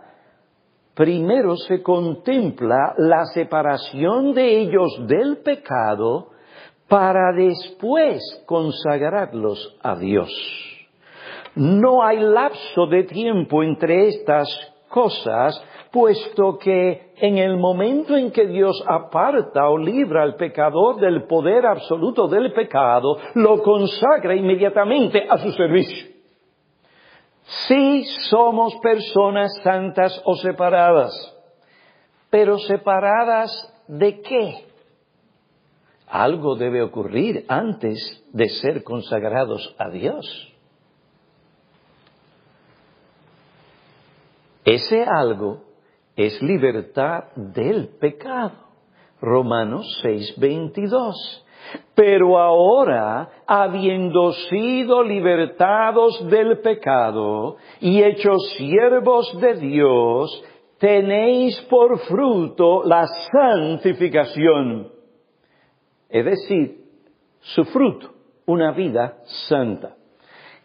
primero 0.95 1.55
se 1.57 1.81
contempla 1.81 2.93
la 2.97 3.25
separación 3.33 4.33
de 4.33 4.59
ellos 4.59 5.05
del 5.07 5.37
pecado 5.37 6.29
para 6.87 7.31
después 7.33 8.21
consagrarlos 8.45 9.77
a 9.81 9.95
Dios. 9.95 10.29
No 11.55 12.03
hay 12.03 12.19
lapso 12.19 12.87
de 12.87 13.03
tiempo 13.03 13.63
entre 13.63 14.07
estas 14.07 14.47
cosas 14.93 15.59
puesto 15.91 16.57
que 16.59 17.13
en 17.17 17.39
el 17.39 17.57
momento 17.57 18.15
en 18.15 18.31
que 18.31 18.45
Dios 18.45 18.83
aparta 18.87 19.67
o 19.69 19.77
libra 19.77 20.21
al 20.21 20.35
pecador 20.35 20.99
del 20.99 21.23
poder 21.23 21.65
absoluto 21.65 22.27
del 22.27 22.53
pecado, 22.53 23.17
lo 23.35 23.61
consagra 23.63 24.35
inmediatamente 24.35 25.25
a 25.27 25.37
su 25.39 25.51
servicio. 25.51 26.07
Sí 27.67 28.03
somos 28.29 28.75
personas 28.81 29.51
santas 29.63 30.21
o 30.25 30.35
separadas, 30.35 31.11
pero 32.29 32.57
separadas 32.59 33.51
de 33.87 34.21
qué? 34.21 34.65
Algo 36.07 36.55
debe 36.55 36.83
ocurrir 36.83 37.45
antes 37.47 38.23
de 38.31 38.47
ser 38.49 38.83
consagrados 38.83 39.75
a 39.79 39.89
Dios. 39.89 40.52
Ese 44.65 45.03
algo 45.03 45.61
es 46.15 46.41
libertad 46.41 47.25
del 47.35 47.89
pecado. 47.99 48.63
Romanos 49.19 50.01
6:22. 50.03 51.13
Pero 51.95 52.37
ahora, 52.37 53.29
habiendo 53.47 54.31
sido 54.49 55.03
libertados 55.03 56.27
del 56.29 56.59
pecado 56.59 57.55
y 57.79 58.03
hechos 58.03 58.37
siervos 58.57 59.39
de 59.39 59.55
Dios, 59.55 60.43
tenéis 60.77 61.59
por 61.69 61.99
fruto 61.99 62.83
la 62.83 63.07
santificación. 63.31 64.91
Es 66.09 66.25
decir, 66.25 66.83
su 67.39 67.63
fruto, 67.65 68.09
una 68.45 68.71
vida 68.71 69.19
santa. 69.47 69.95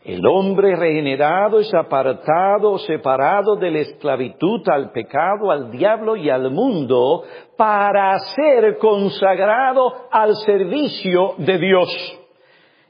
El 0.08 0.26
hombre 0.26 0.74
regenerado 0.74 1.58
es 1.58 1.70
apartado, 1.74 2.78
separado 2.78 3.56
de 3.56 3.70
la 3.70 3.80
esclavitud 3.80 4.66
al 4.70 4.90
pecado, 4.90 5.50
al 5.50 5.70
diablo 5.70 6.16
y 6.16 6.30
al 6.30 6.50
mundo 6.50 7.24
para 7.58 8.18
ser 8.18 8.78
consagrado 8.78 10.08
al 10.10 10.34
servicio 10.36 11.34
de 11.36 11.58
Dios. 11.58 12.20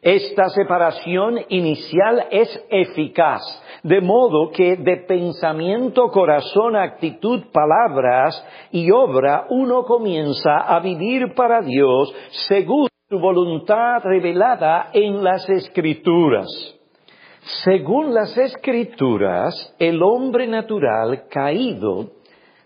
Esta 0.00 0.48
separación 0.50 1.40
inicial 1.48 2.24
es 2.30 2.64
eficaz, 2.70 3.42
de 3.82 4.00
modo 4.00 4.52
que 4.52 4.76
de 4.76 4.98
pensamiento, 4.98 6.10
corazón, 6.12 6.76
actitud, 6.76 7.46
palabras 7.52 8.46
y 8.70 8.92
obra 8.92 9.46
uno 9.50 9.82
comienza 9.82 10.58
a 10.58 10.78
vivir 10.78 11.34
para 11.34 11.62
Dios 11.62 12.14
según 12.48 12.86
su 13.08 13.18
voluntad 13.18 14.04
revelada 14.04 14.90
en 14.92 15.24
las 15.24 15.50
escrituras. 15.50 16.77
Según 17.64 18.12
las 18.12 18.36
escrituras, 18.36 19.74
el 19.78 20.02
hombre 20.02 20.46
natural 20.46 21.28
caído 21.30 22.12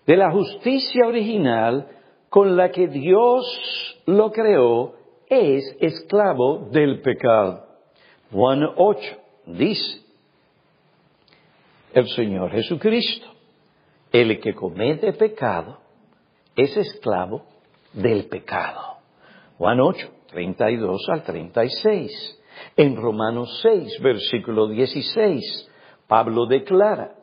de 0.05 0.17
la 0.17 0.33
justicia 0.33 1.07
original 1.07 1.87
con 2.29 2.57
la 2.57 2.71
que 2.73 2.89
Dios 2.89 4.03
lo 4.07 4.33
creó 4.33 4.95
es 5.29 5.77
esclavo 5.81 6.69
del 6.73 7.01
pecado. 7.01 7.65
Juan 8.33 8.65
8 8.77 9.17
dice, 9.47 10.01
el 11.95 12.09
Señor 12.09 12.51
Jesucristo, 12.51 13.29
el 14.11 14.41
que 14.41 14.53
comete 14.53 15.13
pecado, 15.13 15.79
es 16.57 16.77
esclavo 16.77 17.45
del 17.93 18.27
pecado. 18.27 18.97
Juan 19.59 19.79
8, 19.81 20.11
32 20.33 21.09
al 21.09 21.23
36. 21.23 22.42
En 22.77 22.97
Romanos 22.97 23.61
6, 23.63 24.01
versículo 24.03 24.69
16, 24.69 25.71
Pablo 26.07 26.47
declara, 26.47 27.15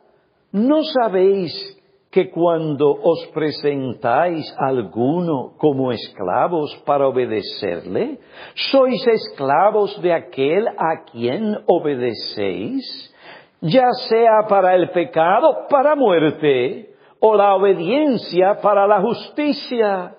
¿no 0.52 0.82
sabéis 0.82 1.80
que 2.10 2.30
cuando 2.30 2.90
os 2.90 3.26
presentáis 3.28 4.52
a 4.58 4.68
alguno 4.68 5.54
como 5.56 5.92
esclavos 5.92 6.76
para 6.84 7.06
obedecerle, 7.06 8.18
sois 8.54 9.06
esclavos 9.06 10.00
de 10.02 10.12
aquel 10.12 10.66
a 10.66 11.04
quien 11.10 11.56
obedecéis, 11.66 13.14
ya 13.60 13.88
sea 14.08 14.48
para 14.48 14.74
el 14.74 14.90
pecado, 14.90 15.66
para 15.68 15.94
muerte, 15.94 16.90
o 17.20 17.36
la 17.36 17.54
obediencia 17.54 18.60
para 18.60 18.86
la 18.88 19.00
justicia. 19.00 20.16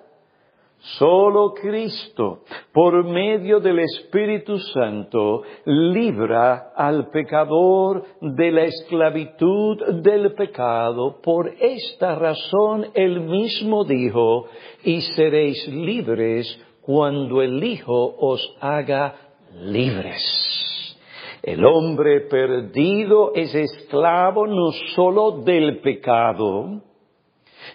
Solo 0.98 1.54
Cristo, 1.54 2.40
por 2.74 3.04
medio 3.04 3.60
del 3.60 3.80
Espíritu 3.80 4.58
Santo, 4.58 5.44
libra 5.66 6.72
al 6.76 7.12
pecador 7.12 8.04
de 8.20 8.52
la 8.52 8.64
esclavitud 8.64 10.02
del 10.02 10.34
pecado. 10.34 11.22
Por 11.22 11.50
esta 11.60 12.16
razón 12.16 12.88
él 12.96 13.22
mismo 13.22 13.84
dijo, 13.84 14.48
y 14.84 15.02
seréis 15.02 15.68
libres 15.68 16.60
cuando 16.82 17.44
el 17.44 17.64
Hijo 17.64 18.16
os 18.18 18.42
haga 18.60 19.14
libres. 19.54 20.98
El 21.44 21.64
hombre 21.64 22.22
perdido 22.22 23.34
es 23.36 23.54
esclavo 23.54 24.48
no 24.48 24.72
solo 24.96 25.44
del 25.44 25.80
pecado, 25.80 26.82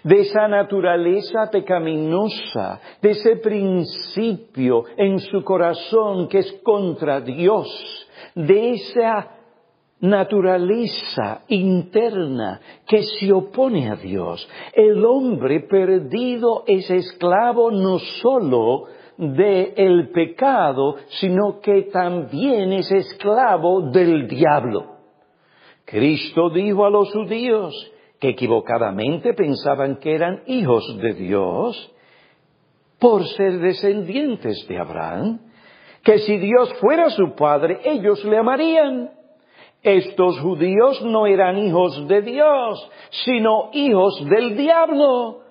de 0.03 0.21
esa 0.21 0.47
naturaleza 0.47 1.49
pecaminosa, 1.51 2.79
de 3.01 3.11
ese 3.11 3.37
principio 3.37 4.85
en 4.97 5.19
su 5.19 5.43
corazón 5.43 6.27
que 6.27 6.39
es 6.39 6.51
contra 6.63 7.21
Dios, 7.21 7.67
de 8.35 8.71
esa 8.71 9.37
naturaleza 9.99 11.41
interna 11.47 12.61
que 12.87 13.01
se 13.01 13.31
opone 13.31 13.89
a 13.89 13.95
Dios. 13.95 14.47
El 14.73 15.03
hombre 15.03 15.61
perdido 15.61 16.63
es 16.67 16.89
esclavo 16.89 17.71
no 17.71 17.97
solo 17.99 18.85
del 19.17 19.73
el 19.75 20.09
pecado, 20.09 20.97
sino 21.19 21.59
que 21.59 21.83
también 21.91 22.73
es 22.73 22.91
esclavo 22.91 23.89
del 23.89 24.27
diablo. 24.27 24.97
Cristo 25.85 26.49
dijo 26.49 26.85
a 26.85 26.89
los 26.89 27.11
judíos, 27.11 27.73
que 28.19 28.29
equivocadamente 28.29 29.33
pensaban 29.33 29.97
que 29.97 30.15
eran 30.15 30.43
hijos 30.47 30.97
de 31.01 31.13
Dios 31.13 31.93
por 32.99 33.25
ser 33.27 33.59
descendientes 33.59 34.67
de 34.67 34.79
Abraham, 34.79 35.39
que 36.03 36.19
si 36.19 36.37
Dios 36.37 36.73
fuera 36.79 37.09
su 37.09 37.35
padre, 37.35 37.79
ellos 37.83 38.23
le 38.25 38.37
amarían. 38.37 39.11
Estos 39.83 40.39
judíos 40.39 41.01
no 41.03 41.27
eran 41.27 41.57
hijos 41.57 42.07
de 42.07 42.21
Dios, 42.21 42.89
sino 43.23 43.69
hijos 43.73 44.25
del 44.29 44.57
diablo. 44.57 45.41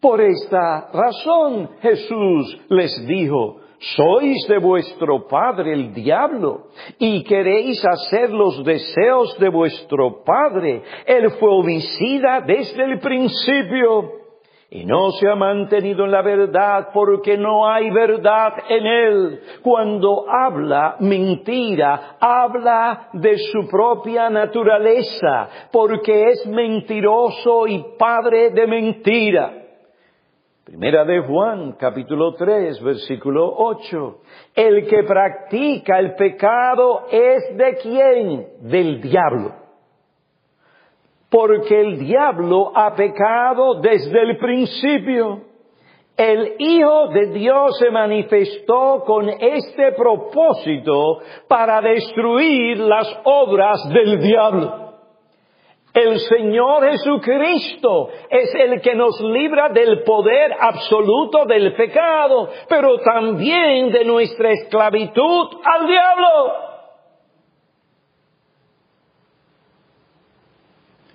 Por 0.00 0.20
esta 0.20 0.90
razón 0.92 1.70
Jesús 1.80 2.60
les 2.68 3.06
dijo, 3.06 3.59
sois 3.80 4.46
de 4.46 4.58
vuestro 4.58 5.26
padre 5.26 5.72
el 5.72 5.94
diablo 5.94 6.66
y 6.98 7.24
queréis 7.24 7.82
hacer 7.84 8.30
los 8.30 8.62
deseos 8.62 9.38
de 9.38 9.48
vuestro 9.48 10.22
padre. 10.22 10.82
Él 11.06 11.30
fue 11.38 11.48
homicida 11.50 12.42
desde 12.42 12.84
el 12.84 13.00
principio 13.00 14.20
y 14.72 14.84
no 14.84 15.10
se 15.12 15.28
ha 15.28 15.34
mantenido 15.34 16.04
en 16.04 16.12
la 16.12 16.22
verdad 16.22 16.90
porque 16.92 17.36
no 17.36 17.68
hay 17.68 17.90
verdad 17.90 18.52
en 18.68 18.86
él. 18.86 19.40
Cuando 19.62 20.26
habla 20.30 20.96
mentira, 21.00 22.16
habla 22.20 23.08
de 23.14 23.36
su 23.36 23.66
propia 23.66 24.30
naturaleza 24.30 25.48
porque 25.72 26.28
es 26.28 26.46
mentiroso 26.46 27.66
y 27.66 27.84
padre 27.98 28.50
de 28.50 28.66
mentira. 28.68 29.59
Primera 30.70 31.04
de 31.04 31.18
Juan, 31.22 31.72
capítulo 31.72 32.34
3, 32.34 32.80
versículo 32.84 33.52
8. 33.56 34.18
El 34.54 34.86
que 34.86 35.02
practica 35.02 35.98
el 35.98 36.14
pecado 36.14 37.06
es 37.10 37.56
de 37.56 37.76
quién? 37.82 38.46
Del 38.70 39.00
diablo. 39.00 39.52
Porque 41.28 41.80
el 41.80 41.98
diablo 41.98 42.70
ha 42.72 42.94
pecado 42.94 43.80
desde 43.80 44.22
el 44.22 44.38
principio. 44.38 45.40
El 46.16 46.54
Hijo 46.60 47.08
de 47.08 47.32
Dios 47.32 47.76
se 47.80 47.90
manifestó 47.90 49.02
con 49.04 49.28
este 49.28 49.90
propósito 49.96 51.18
para 51.48 51.80
destruir 51.80 52.78
las 52.78 53.08
obras 53.24 53.88
del 53.92 54.20
diablo. 54.20 54.89
El 55.92 56.20
Señor 56.20 56.88
Jesucristo 56.88 58.10
es 58.30 58.54
el 58.54 58.80
que 58.80 58.94
nos 58.94 59.20
libra 59.20 59.70
del 59.70 60.04
poder 60.04 60.52
absoluto 60.58 61.44
del 61.46 61.74
pecado, 61.74 62.48
pero 62.68 62.98
también 62.98 63.90
de 63.90 64.04
nuestra 64.04 64.52
esclavitud 64.52 65.48
al 65.64 65.86
diablo. 65.88 66.70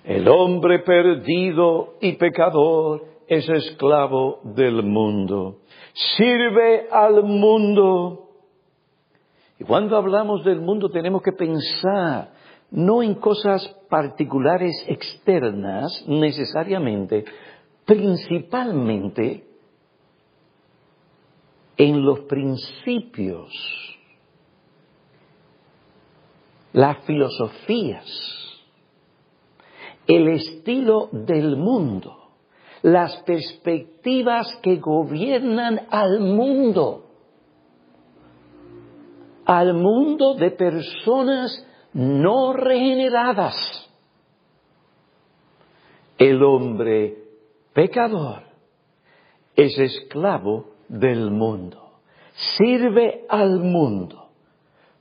El 0.03 0.27
hombre 0.27 0.79
perdido 0.79 1.93
y 2.01 2.13
pecador 2.13 3.05
es 3.27 3.47
esclavo 3.49 4.39
del 4.43 4.83
mundo. 4.83 5.59
Sirve 5.93 6.87
al 6.91 7.23
mundo. 7.23 8.29
Y 9.57 9.63
cuando 9.63 9.95
hablamos 9.95 10.43
del 10.43 10.59
mundo 10.59 10.89
tenemos 10.89 11.21
que 11.21 11.31
pensar 11.31 12.33
no 12.71 13.03
en 13.03 13.15
cosas 13.15 13.67
particulares 13.89 14.83
externas 14.87 16.03
necesariamente, 16.07 17.25
principalmente 17.85 19.45
en 21.77 22.03
los 22.03 22.21
principios, 22.21 23.51
las 26.73 27.03
filosofías, 27.05 28.05
el 30.07 30.27
estilo 30.29 31.09
del 31.11 31.57
mundo, 31.57 32.25
las 32.81 33.17
perspectivas 33.23 34.59
que 34.61 34.77
gobiernan 34.77 35.87
al 35.89 36.19
mundo, 36.19 37.05
al 39.45 39.73
mundo 39.73 40.35
de 40.35 40.51
personas 40.51 41.65
no 41.95 42.51
regeneradas. 42.51 43.55
El 46.17 46.43
hombre 46.43 47.15
pecador 47.73 48.43
es 49.55 49.79
esclavo 49.79 50.71
del 50.89 51.31
mundo, 51.31 51.99
sirve 52.57 53.25
al 53.29 53.59
mundo. 53.59 54.27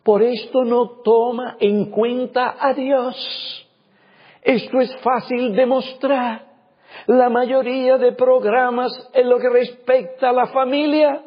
Por 0.05 0.23
esto 0.23 0.65
no 0.65 1.01
toma 1.03 1.57
en 1.59 1.91
cuenta 1.91 2.57
a 2.61 2.73
Dios. 2.75 3.69
Esto 4.43 4.81
es 4.81 4.97
fácil 5.03 5.55
demostrar. 5.55 6.47
La 7.07 7.29
mayoría 7.29 7.99
de 7.99 8.13
programas 8.13 8.93
en 9.13 9.29
lo 9.29 9.39
que 9.39 9.49
respecta 9.49 10.31
a 10.31 10.33
la 10.33 10.47
familia 10.47 11.23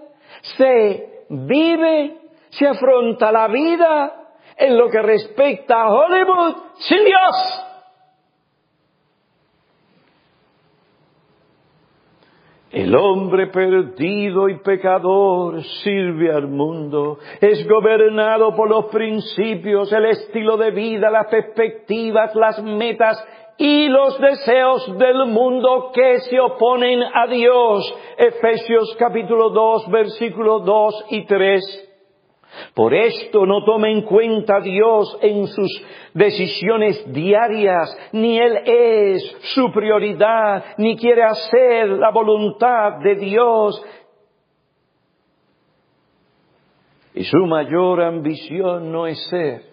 se 0.58 1.25
vive, 1.30 2.17
se 2.51 2.67
afronta 2.67 3.32
la 3.34 3.47
vida 3.49 4.26
en 4.58 4.78
lo 4.78 4.89
que 4.89 5.02
respecta 5.02 5.84
a 5.84 5.91
Hollywood 5.91 6.56
sin 6.80 7.06
Dios. 7.06 7.63
El 12.72 12.93
hombre 12.96 13.48
perdido 13.48 14.50
y 14.50 14.60
pecador 14.60 15.63
sirve 15.84 16.32
al 16.32 16.48
mundo, 16.48 17.17
es 17.39 17.67
gobernado 17.67 18.56
por 18.56 18.70
los 18.70 18.86
principios, 18.86 19.91
el 19.93 20.06
estilo 20.06 20.58
de 20.58 20.72
vida, 20.72 21.10
las 21.10 21.28
perspectivas, 21.28 22.36
las 22.36 22.62
metas 22.62 23.26
y 23.58 23.88
los 23.88 24.20
deseos 24.20 24.98
del 24.98 25.28
mundo 25.28 25.91
que 25.93 26.20
se 26.20 26.39
oponen 26.39 27.02
a 27.02 27.26
Dios. 27.28 27.96
Efesios 28.17 28.96
capítulo 29.00 29.50
2, 29.50 29.89
versículo 29.89 30.60
2 30.60 31.06
y 31.12 31.26
3. 31.26 31.87
Por 32.74 32.93
esto 32.93 33.46
no 33.46 33.63
toma 33.63 33.89
en 33.89 34.02
cuenta 34.02 34.60
Dios 34.60 35.17
en 35.22 35.48
sus 35.48 35.84
decisiones 36.13 37.12
diarias, 37.12 37.96
ni 38.12 38.39
Él 38.39 38.58
es 38.65 39.38
su 39.54 39.72
prioridad, 39.72 40.63
ni 40.78 40.96
quiere 40.98 41.24
hacer 41.24 41.89
la 41.89 42.12
voluntad 42.12 43.00
de 43.04 43.15
Dios. 43.15 43.84
Y 47.13 47.24
su 47.24 47.46
mayor 47.48 48.02
ambición 48.02 48.91
no 48.91 49.08
es 49.08 49.20
ser 49.30 49.63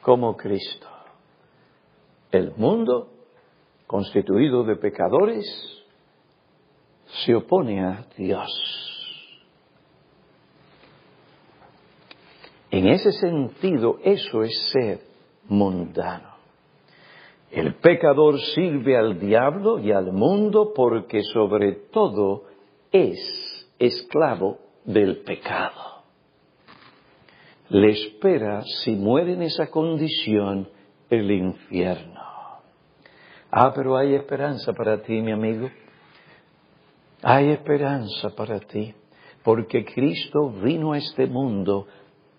como 0.00 0.36
Cristo. 0.36 0.88
El 2.32 2.52
mundo, 2.56 3.08
constituido 3.86 4.64
de 4.64 4.76
pecadores, 4.76 5.44
se 7.24 7.34
opone 7.34 7.84
a 7.84 8.06
Dios. 8.16 8.81
En 12.72 12.88
ese 12.88 13.12
sentido, 13.12 13.98
eso 14.02 14.42
es 14.42 14.70
ser 14.72 15.00
mundano. 15.46 16.30
El 17.50 17.74
pecador 17.74 18.40
sirve 18.40 18.96
al 18.96 19.20
diablo 19.20 19.78
y 19.78 19.92
al 19.92 20.10
mundo 20.10 20.72
porque 20.74 21.20
sobre 21.34 21.72
todo 21.92 22.44
es 22.90 23.68
esclavo 23.78 24.56
del 24.86 25.18
pecado. 25.18 26.02
Le 27.68 27.90
espera, 27.90 28.62
si 28.82 28.92
muere 28.92 29.34
en 29.34 29.42
esa 29.42 29.70
condición, 29.70 30.66
el 31.10 31.30
infierno. 31.30 32.22
Ah, 33.50 33.70
pero 33.74 33.98
hay 33.98 34.14
esperanza 34.14 34.72
para 34.72 35.02
ti, 35.02 35.20
mi 35.20 35.32
amigo. 35.32 35.68
Hay 37.22 37.50
esperanza 37.50 38.30
para 38.34 38.60
ti, 38.60 38.94
porque 39.44 39.84
Cristo 39.84 40.50
vino 40.50 40.94
a 40.94 40.98
este 40.98 41.26
mundo 41.26 41.86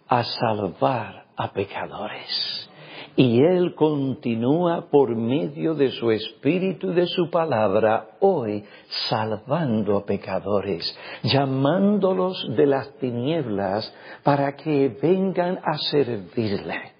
a 0.07 0.23
salvar 0.23 1.25
a 1.35 1.51
pecadores. 1.51 2.69
Y 3.15 3.43
Él 3.43 3.75
continúa 3.75 4.89
por 4.89 5.15
medio 5.15 5.75
de 5.75 5.91
su 5.91 6.09
Espíritu 6.09 6.91
y 6.91 6.95
de 6.95 7.05
su 7.05 7.29
palabra 7.29 8.17
hoy 8.19 8.63
salvando 9.07 9.97
a 9.97 10.05
pecadores, 10.05 10.97
llamándolos 11.21 12.47
de 12.55 12.65
las 12.65 12.91
tinieblas 12.97 13.93
para 14.23 14.55
que 14.55 14.89
vengan 15.01 15.59
a 15.63 15.77
servirle. 15.77 16.93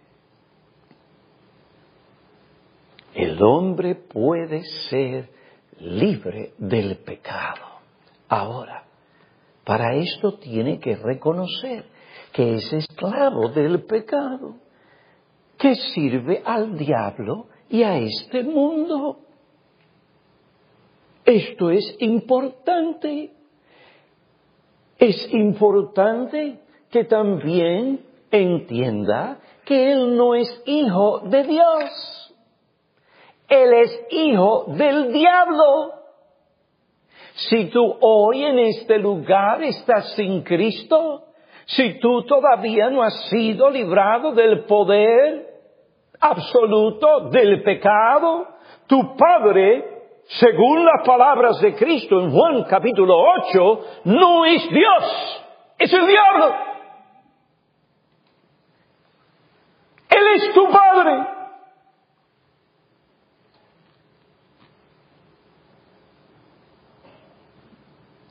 El 3.15 3.41
hombre 3.41 3.95
puede 3.95 4.63
ser 4.89 5.29
libre 5.79 6.53
del 6.59 6.97
pecado. 6.97 7.61
Ahora, 8.27 8.83
para 9.63 9.95
esto 9.95 10.33
tiene 10.37 10.79
que 10.79 10.95
reconocer 10.95 11.85
que 12.33 12.55
es 12.55 12.73
esclavo 12.73 13.49
del 13.49 13.83
pecado, 13.83 14.55
que 15.57 15.75
sirve 15.75 16.41
al 16.43 16.75
diablo 16.75 17.45
y 17.69 17.83
a 17.83 17.97
este 17.97 18.43
mundo. 18.43 19.19
Esto 21.23 21.69
es 21.69 21.95
importante. 21.99 23.31
Es 24.97 25.31
importante 25.31 26.59
que 26.89 27.05
también 27.05 28.01
entienda 28.31 29.39
que 29.63 29.91
Él 29.91 30.17
no 30.17 30.35
es 30.35 30.61
hijo 30.65 31.19
de 31.19 31.43
Dios. 31.43 32.35
Él 33.47 33.73
es 33.73 34.01
hijo 34.09 34.65
del 34.69 35.13
diablo. 35.13 35.93
Si 37.35 37.65
tú 37.65 37.95
hoy 38.01 38.43
en 38.43 38.59
este 38.59 38.97
lugar 38.97 39.63
estás 39.63 40.13
sin 40.15 40.41
Cristo, 40.41 41.32
si 41.65 41.99
tú 41.99 42.23
todavía 42.23 42.89
no 42.89 43.03
has 43.03 43.29
sido 43.29 43.69
librado 43.69 44.33
del 44.33 44.65
poder 44.65 45.47
absoluto 46.19 47.29
del 47.29 47.63
pecado, 47.63 48.47
tu 48.87 49.15
Padre, 49.15 49.83
según 50.25 50.85
las 50.85 51.05
palabras 51.05 51.59
de 51.61 51.75
Cristo 51.75 52.19
en 52.19 52.31
Juan 52.31 52.63
capítulo 52.63 53.15
8, 53.49 53.85
no 54.05 54.45
es 54.45 54.69
Dios, 54.69 55.45
es 55.77 55.93
el 55.93 56.07
diablo. 56.07 56.55
Él 60.09 60.23
es 60.35 60.53
tu 60.53 60.69
Padre. 60.69 61.27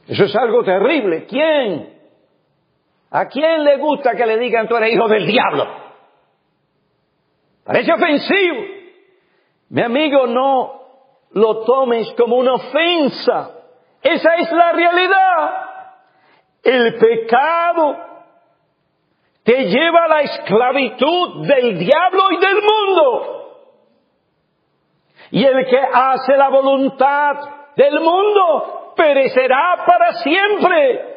Eso 0.06 0.24
es 0.24 0.36
algo 0.36 0.62
terrible. 0.62 1.24
¿Quién 1.26 2.01
¿A 3.12 3.26
quién 3.26 3.62
le 3.62 3.76
gusta 3.76 4.14
que 4.14 4.24
le 4.24 4.38
digan 4.38 4.66
tú 4.66 4.76
eres 4.76 4.94
hijo 4.94 5.06
del 5.06 5.26
diablo? 5.26 5.66
Parece 7.62 7.92
ofensivo. 7.92 8.64
Mi 9.68 9.82
amigo, 9.82 10.26
no 10.26 10.82
lo 11.32 11.62
tomes 11.64 12.10
como 12.16 12.36
una 12.36 12.54
ofensa. 12.54 13.50
Esa 14.02 14.34
es 14.36 14.50
la 14.52 14.72
realidad. 14.72 15.50
El 16.62 16.94
pecado 16.94 17.96
te 19.44 19.64
lleva 19.66 20.04
a 20.04 20.08
la 20.08 20.20
esclavitud 20.20 21.46
del 21.46 21.78
diablo 21.78 22.30
y 22.30 22.36
del 22.38 22.62
mundo. 22.62 23.38
Y 25.32 25.44
el 25.44 25.66
que 25.66 25.78
hace 25.78 26.36
la 26.36 26.48
voluntad 26.48 27.34
del 27.76 28.00
mundo 28.00 28.94
perecerá 28.96 29.84
para 29.86 30.12
siempre. 30.14 31.11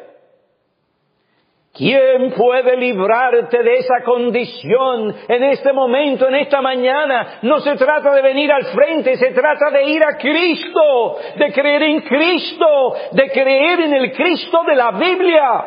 ¿Quién 1.76 2.32
puede 2.32 2.74
librarte 2.78 3.62
de 3.62 3.74
esa 3.74 4.02
condición 4.02 5.14
en 5.28 5.42
este 5.44 5.74
momento, 5.74 6.26
en 6.26 6.36
esta 6.36 6.62
mañana? 6.62 7.40
No 7.42 7.60
se 7.60 7.76
trata 7.76 8.14
de 8.14 8.22
venir 8.22 8.50
al 8.50 8.64
frente, 8.64 9.14
se 9.18 9.32
trata 9.32 9.70
de 9.70 9.84
ir 9.84 10.02
a 10.02 10.16
Cristo, 10.16 11.16
de 11.36 11.52
creer 11.52 11.82
en 11.82 12.00
Cristo, 12.00 12.94
de 13.12 13.30
creer 13.30 13.80
en 13.80 13.92
el 13.92 14.12
Cristo 14.12 14.62
de 14.66 14.74
la 14.74 14.92
Biblia, 14.92 15.64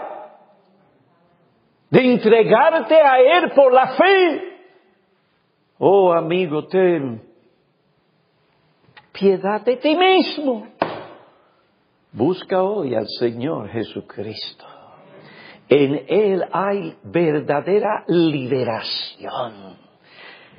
de 1.91 2.11
entregarte 2.11 2.95
a 2.95 3.19
Él 3.19 3.51
por 3.51 3.71
la 3.71 3.87
fe. 3.89 4.41
Oh 5.77 6.11
amigo, 6.11 6.65
ten 6.65 7.21
piedad 9.11 9.61
de 9.61 9.77
ti 9.77 9.95
mismo. 9.95 10.69
Busca 12.11 12.63
hoy 12.63 12.95
al 12.95 13.05
Señor 13.19 13.69
Jesucristo. 13.69 14.68
En 15.69 16.05
Él 16.07 16.45
hay 16.51 16.95
verdadera 17.03 18.03
liberación. 18.07 19.77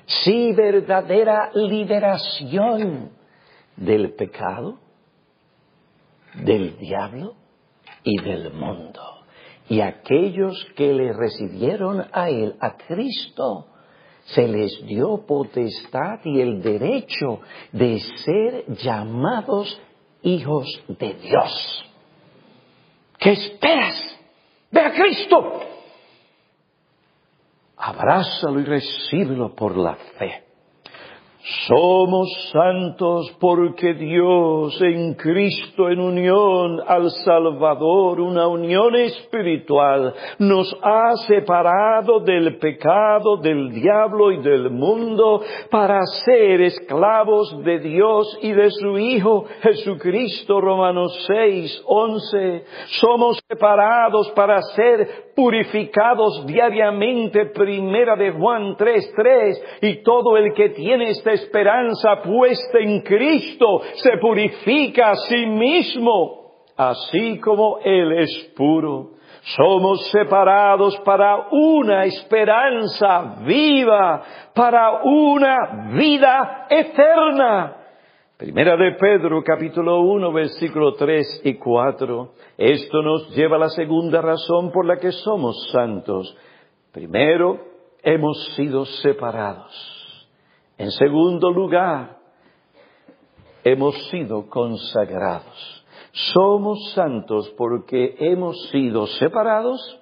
Sí, 0.06 0.52
verdadera 0.52 1.50
liberación 1.54 3.10
del 3.76 4.14
pecado, 4.14 4.78
del 6.34 6.78
diablo 6.78 7.34
y 8.04 8.20
del 8.22 8.52
mundo. 8.52 9.00
Y 9.68 9.80
aquellos 9.80 10.64
que 10.76 10.92
le 10.92 11.12
recibieron 11.12 12.06
a 12.12 12.28
Él, 12.28 12.54
a 12.60 12.76
Cristo, 12.76 13.66
se 14.24 14.46
les 14.46 14.84
dio 14.86 15.24
potestad 15.26 16.20
y 16.24 16.40
el 16.40 16.62
derecho 16.62 17.40
de 17.72 17.98
ser 18.24 18.64
llamados 18.76 19.80
hijos 20.22 20.66
de 20.86 21.14
Dios. 21.14 21.84
¿Qué 23.18 23.32
esperas? 23.32 24.19
Ve 24.70 24.80
a 24.80 24.92
Cristo. 24.92 25.60
Abrázalo 27.76 28.60
y 28.60 28.64
recíbelo 28.64 29.54
por 29.54 29.76
la 29.76 29.94
fe. 29.94 30.49
Somos 31.66 32.28
santos 32.52 33.34
porque 33.40 33.94
Dios 33.94 34.78
en 34.82 35.14
Cristo 35.14 35.88
en 35.88 35.98
unión 35.98 36.80
al 36.86 37.10
Salvador, 37.24 38.20
una 38.20 38.46
unión 38.46 38.94
espiritual, 38.94 40.12
nos 40.38 40.76
ha 40.82 41.16
separado 41.26 42.20
del 42.20 42.58
pecado, 42.58 43.38
del 43.38 43.70
diablo 43.70 44.32
y 44.32 44.42
del 44.42 44.70
mundo 44.70 45.40
para 45.70 46.04
ser 46.26 46.60
esclavos 46.60 47.64
de 47.64 47.78
Dios 47.78 48.38
y 48.42 48.52
de 48.52 48.70
su 48.70 48.98
Hijo 48.98 49.46
Jesucristo. 49.62 50.60
Romanos 50.60 51.26
6, 51.26 51.84
11. 51.86 52.64
Somos 53.00 53.40
separados 53.48 54.30
para 54.32 54.60
ser 54.76 55.29
purificados 55.40 56.44
diariamente, 56.44 57.46
primera 57.46 58.14
de 58.14 58.30
Juan 58.32 58.76
3:3, 58.76 59.78
y 59.80 60.02
todo 60.02 60.36
el 60.36 60.52
que 60.52 60.68
tiene 60.68 61.08
esta 61.08 61.32
esperanza 61.32 62.20
puesta 62.22 62.78
en 62.78 63.00
Cristo 63.00 63.80
se 63.94 64.18
purifica 64.18 65.12
a 65.12 65.16
sí 65.16 65.46
mismo, 65.46 66.66
así 66.76 67.40
como 67.40 67.78
Él 67.82 68.12
es 68.18 68.52
puro. 68.54 69.12
Somos 69.56 70.10
separados 70.10 71.00
para 71.06 71.46
una 71.50 72.04
esperanza 72.04 73.36
viva, 73.42 74.22
para 74.54 75.00
una 75.04 75.88
vida 75.96 76.66
eterna. 76.68 77.79
Primera 78.40 78.74
de 78.74 78.92
Pedro, 78.92 79.44
capítulo 79.44 80.00
1, 80.00 80.32
versículo 80.32 80.94
3 80.94 81.42
y 81.44 81.58
4. 81.58 82.32
Esto 82.56 83.02
nos 83.02 83.36
lleva 83.36 83.56
a 83.56 83.58
la 83.58 83.68
segunda 83.68 84.22
razón 84.22 84.72
por 84.72 84.86
la 84.86 84.96
que 84.96 85.12
somos 85.12 85.68
santos. 85.70 86.34
Primero, 86.90 87.58
hemos 88.02 88.42
sido 88.56 88.86
separados. 88.86 90.26
En 90.78 90.90
segundo 90.90 91.50
lugar, 91.50 92.16
hemos 93.62 94.08
sido 94.08 94.48
consagrados. 94.48 95.84
Somos 96.32 96.92
santos 96.94 97.52
porque 97.58 98.16
hemos 98.20 98.70
sido 98.70 99.06
separados. 99.06 100.00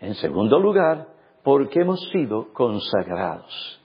En 0.00 0.14
segundo 0.14 0.58
lugar, 0.58 1.08
porque 1.44 1.82
hemos 1.82 2.00
sido 2.08 2.54
consagrados. 2.54 3.79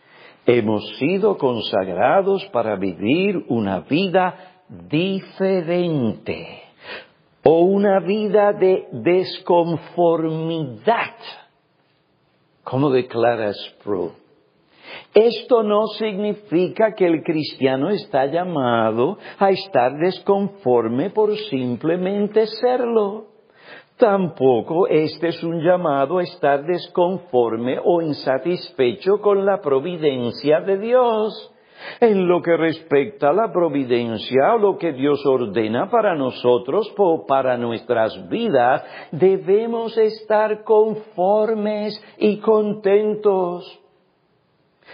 Hemos 0.46 0.86
sido 0.98 1.38
consagrados 1.38 2.46
para 2.52 2.76
vivir 2.76 3.46
una 3.48 3.80
vida 3.80 4.56
diferente 4.70 6.62
o 7.44 7.62
una 7.62 8.00
vida 8.00 8.54
de 8.54 8.88
desconformidad, 8.92 11.16
como 12.64 12.90
declara 12.90 13.54
Sproul. 13.54 14.12
Esto 15.14 15.64
no 15.64 15.88
significa 15.98 16.94
que 16.94 17.06
el 17.06 17.24
cristiano 17.24 17.90
está 17.90 18.26
llamado 18.26 19.18
a 19.40 19.50
estar 19.50 19.98
desconforme 19.98 21.10
por 21.10 21.36
simplemente 21.50 22.46
serlo. 22.48 23.28
Tampoco 23.98 24.88
este 24.88 25.30
es 25.30 25.42
un 25.42 25.62
llamado 25.62 26.18
a 26.18 26.24
estar 26.24 26.66
desconforme 26.66 27.80
o 27.82 28.02
insatisfecho 28.02 29.22
con 29.22 29.46
la 29.46 29.62
providencia 29.62 30.60
de 30.60 30.78
Dios. 30.78 31.52
En 32.02 32.28
lo 32.28 32.42
que 32.42 32.58
respecta 32.58 33.30
a 33.30 33.34
la 33.34 33.54
providencia 33.54 34.56
o 34.56 34.58
lo 34.58 34.78
que 34.78 34.92
Dios 34.92 35.26
ordena 35.26 35.90
para 35.90 36.16
nosotros 36.16 36.94
o 36.98 37.26
para 37.26 37.58
nuestras 37.58 38.28
vidas, 38.28 38.84
debemos 39.12 39.98
estar 39.98 40.64
conformes 40.64 42.02
y 42.18 42.40
contentos. 42.40 43.85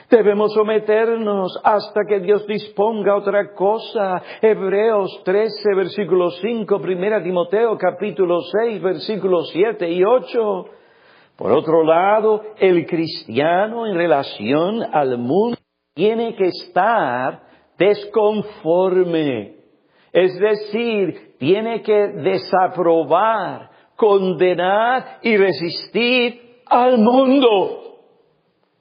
Debemos 0.10 0.54
someternos 0.54 1.60
hasta 1.64 2.02
que 2.08 2.20
Dios 2.20 2.46
disponga 2.48 3.16
otra 3.16 3.54
cosa. 3.54 4.22
Hebreos 4.42 5.22
13, 5.24 5.76
versículo 5.76 6.32
5, 6.32 6.82
Primera 6.82 7.24
Timoteo 7.24 7.78
capítulo 7.78 8.42
6, 8.42 8.82
versículos 8.82 9.50
7 9.52 9.90
y 9.90 10.04
8. 10.04 10.66
Por 11.38 11.52
otro 11.54 11.84
lado, 11.84 12.42
el 12.58 12.86
cristiano 12.86 13.88
en 13.88 13.96
relación 13.96 14.84
al 14.92 15.18
mundo 15.18 15.58
tiene 15.94 16.36
que 16.36 16.48
estar 16.48 17.42
desconforme. 17.78 19.56
Es 20.12 20.38
decir, 20.40 21.36
tiene 21.40 21.82
que 21.82 22.10
desaprobar, 22.10 23.70
condenar 23.96 25.20
y 25.24 25.38
resistir 25.38 26.62
al 26.66 26.98
mundo. 26.98 27.81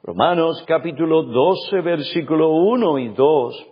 Romanos 0.02 0.64
capítulo 0.66 1.24
12, 1.24 1.82
versículo 1.82 2.48
1 2.52 2.98
y 3.00 3.08
2. 3.08 3.66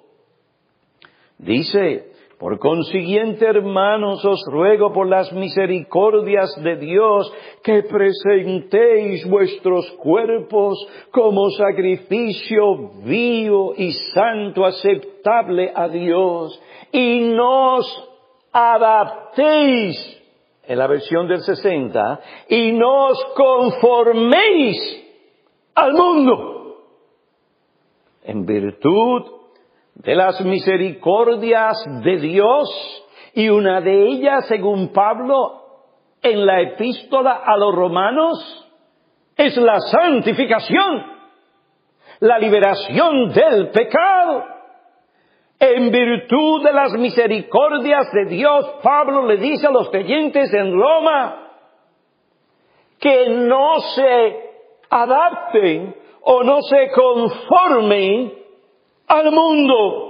Dice, 1.38 2.12
por 2.38 2.58
consiguiente, 2.58 3.46
hermanos, 3.46 4.22
os 4.26 4.44
ruego 4.52 4.92
por 4.92 5.08
las 5.08 5.32
misericordias 5.32 6.50
de 6.62 6.76
Dios 6.76 7.32
que 7.64 7.82
presentéis 7.82 9.26
vuestros 9.26 9.90
cuerpos 9.92 10.76
como 11.12 11.48
sacrificio 11.52 12.90
vivo 13.04 13.72
y 13.74 13.92
santo 14.12 14.66
aceptable 14.66 15.72
a 15.74 15.88
Dios 15.88 16.60
y 16.92 17.20
nos 17.20 17.86
adaptéis, 18.52 19.96
en 20.66 20.78
la 20.78 20.88
versión 20.88 21.26
del 21.26 21.40
60, 21.40 22.20
y 22.50 22.72
nos 22.72 23.16
conforméis 23.34 25.07
al 25.78 25.92
mundo. 25.92 26.76
En 28.22 28.44
virtud 28.44 29.22
de 29.94 30.14
las 30.14 30.40
misericordias 30.44 31.76
de 32.02 32.16
Dios 32.18 33.04
y 33.34 33.48
una 33.48 33.80
de 33.80 34.08
ellas, 34.08 34.46
según 34.48 34.92
Pablo, 34.92 35.62
en 36.22 36.44
la 36.44 36.60
epístola 36.60 37.42
a 37.44 37.56
los 37.56 37.74
romanos, 37.74 38.68
es 39.36 39.56
la 39.56 39.78
santificación, 39.78 41.06
la 42.20 42.38
liberación 42.38 43.32
del 43.32 43.70
pecado. 43.70 44.44
En 45.60 45.90
virtud 45.90 46.64
de 46.64 46.72
las 46.72 46.92
misericordias 46.92 48.12
de 48.12 48.26
Dios, 48.26 48.64
Pablo 48.82 49.26
le 49.26 49.36
dice 49.38 49.66
a 49.66 49.70
los 49.70 49.90
creyentes 49.90 50.52
en 50.52 50.72
Roma 50.72 51.48
que 53.00 53.28
no 53.28 53.80
se 53.94 54.47
adapten 54.90 55.94
o 56.22 56.42
no 56.42 56.60
se 56.62 56.90
conformen 56.92 58.32
al 59.06 59.32
mundo. 59.32 60.08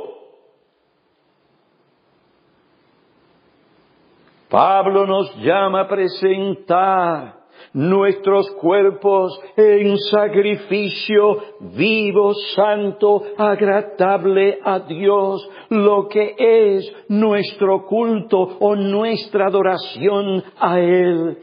Pablo 4.49 5.07
nos 5.07 5.37
llama 5.37 5.83
a 5.83 5.89
presentar 5.89 7.39
nuestros 7.75 8.51
cuerpos 8.53 9.39
en 9.57 9.97
sacrificio 9.99 11.43
vivo, 11.61 12.33
santo, 12.55 13.23
agradable 13.37 14.59
a 14.65 14.81
Dios, 14.81 15.49
lo 15.69 16.09
que 16.09 16.35
es 16.39 16.93
nuestro 17.09 17.85
culto 17.87 18.57
o 18.61 18.75
nuestra 18.75 19.47
adoración 19.49 20.43
a 20.59 20.81
Él. 20.81 21.39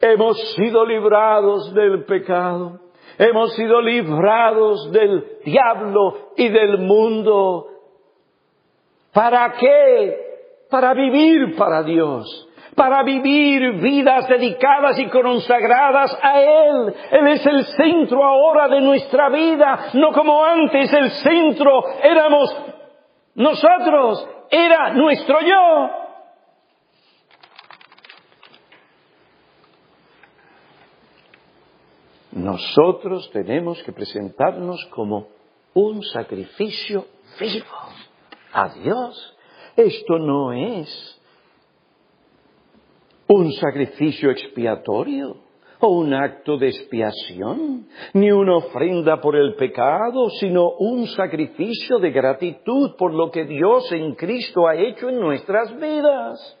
Hemos 0.00 0.38
sido 0.54 0.84
librados 0.84 1.74
del 1.74 2.04
pecado. 2.04 2.80
Hemos 3.18 3.54
sido 3.54 3.80
librados 3.80 4.92
del 4.92 5.38
diablo 5.44 6.32
y 6.36 6.48
del 6.48 6.78
mundo. 6.78 7.66
¿Para 9.12 9.52
qué? 9.52 10.16
Para 10.70 10.94
vivir 10.94 11.56
para 11.56 11.82
Dios 11.82 12.48
para 12.78 13.02
vivir 13.02 13.72
vidas 13.80 14.28
dedicadas 14.28 14.96
y 15.00 15.06
consagradas 15.08 16.16
a 16.22 16.40
Él. 16.40 16.94
Él 17.10 17.26
es 17.26 17.44
el 17.44 17.64
centro 17.64 18.24
ahora 18.24 18.68
de 18.68 18.80
nuestra 18.80 19.28
vida, 19.30 19.90
no 19.94 20.12
como 20.12 20.44
antes 20.44 20.90
el 20.92 21.10
centro 21.10 21.82
éramos 22.00 22.56
nosotros, 23.34 24.28
era 24.48 24.92
nuestro 24.94 25.40
yo. 25.40 26.07
Nosotros 32.32 33.30
tenemos 33.32 33.82
que 33.82 33.92
presentarnos 33.92 34.84
como 34.90 35.28
un 35.74 36.02
sacrificio 36.02 37.06
vivo 37.40 37.66
a 38.52 38.68
Dios. 38.74 39.36
Esto 39.76 40.18
no 40.18 40.52
es 40.52 41.20
un 43.28 43.52
sacrificio 43.52 44.30
expiatorio 44.30 45.36
o 45.80 45.88
un 45.88 46.12
acto 46.12 46.56
de 46.56 46.68
expiación, 46.68 47.86
ni 48.12 48.32
una 48.32 48.56
ofrenda 48.56 49.20
por 49.20 49.36
el 49.36 49.54
pecado, 49.54 50.28
sino 50.40 50.70
un 50.78 51.06
sacrificio 51.06 51.98
de 51.98 52.10
gratitud 52.10 52.96
por 52.96 53.14
lo 53.14 53.30
que 53.30 53.44
Dios 53.44 53.90
en 53.92 54.14
Cristo 54.14 54.66
ha 54.66 54.74
hecho 54.74 55.08
en 55.08 55.20
nuestras 55.20 55.74
vidas. 55.78 56.57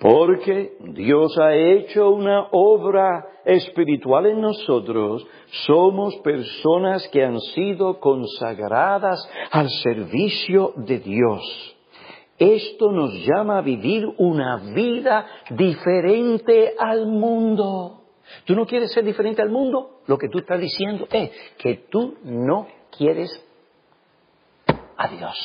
Porque 0.00 0.78
Dios 0.80 1.38
ha 1.38 1.54
hecho 1.54 2.10
una 2.10 2.48
obra 2.52 3.42
espiritual 3.44 4.26
en 4.26 4.40
nosotros. 4.40 5.26
Somos 5.66 6.16
personas 6.24 7.06
que 7.08 7.22
han 7.22 7.38
sido 7.38 8.00
consagradas 8.00 9.20
al 9.50 9.68
servicio 9.68 10.72
de 10.76 11.00
Dios. 11.00 11.76
Esto 12.38 12.90
nos 12.90 13.12
llama 13.26 13.58
a 13.58 13.60
vivir 13.60 14.06
una 14.16 14.56
vida 14.74 15.26
diferente 15.50 16.72
al 16.78 17.06
mundo. 17.06 18.00
¿Tú 18.46 18.54
no 18.54 18.64
quieres 18.64 18.92
ser 18.92 19.04
diferente 19.04 19.42
al 19.42 19.50
mundo? 19.50 20.00
Lo 20.06 20.16
que 20.16 20.30
tú 20.30 20.38
estás 20.38 20.58
diciendo 20.58 21.06
es 21.12 21.30
que 21.58 21.74
tú 21.90 22.16
no 22.24 22.68
quieres 22.96 23.30
a 24.96 25.08
Dios. 25.08 25.36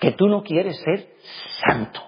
Que 0.00 0.10
tú 0.10 0.26
no 0.26 0.42
quieres 0.42 0.76
ser 0.80 1.10
santo. 1.64 2.00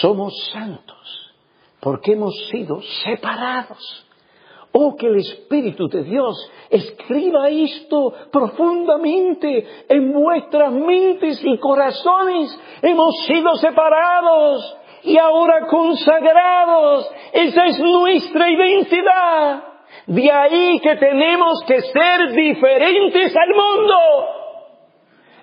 Somos 0.00 0.50
santos 0.52 1.32
porque 1.80 2.12
hemos 2.12 2.34
sido 2.50 2.80
separados 3.04 4.08
Oh, 4.72 4.96
que 4.96 5.06
el 5.06 5.16
Espíritu 5.16 5.88
de 5.88 6.04
Dios 6.04 6.36
escriba 6.68 7.48
esto 7.48 8.12
profundamente 8.30 9.66
en 9.88 10.12
vuestras 10.12 10.70
mentes 10.72 11.40
y 11.42 11.58
corazones. 11.58 12.60
Hemos 12.82 13.24
sido 13.26 13.54
separados 13.56 14.76
y 15.04 15.16
ahora 15.16 15.66
consagrados. 15.66 17.10
Esa 17.32 17.66
es 17.66 17.78
nuestra 17.80 18.50
identidad. 18.50 19.64
De 20.06 20.30
ahí 20.30 20.78
que 20.80 20.96
tenemos 20.96 21.64
que 21.66 21.80
ser 21.80 22.32
diferentes 22.32 23.34
al 23.34 23.54
mundo. 23.54 23.94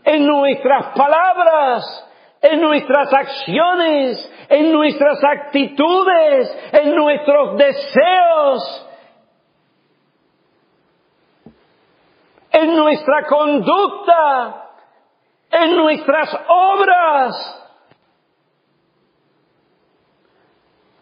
En 0.04 0.28
nuestras 0.28 0.96
palabras, 0.96 1.84
en 2.44 2.62
nuestras 2.62 3.12
acciones, 3.12 4.32
en 4.50 4.72
nuestras 4.72 5.24
actitudes, 5.24 6.70
en 6.74 6.96
nuestros 6.96 7.58
deseos, 7.58 8.88
en 12.52 12.76
nuestra 12.76 13.26
conducta, 13.28 14.72
en 15.52 15.76
nuestras 15.76 16.30
obras. 16.48 17.62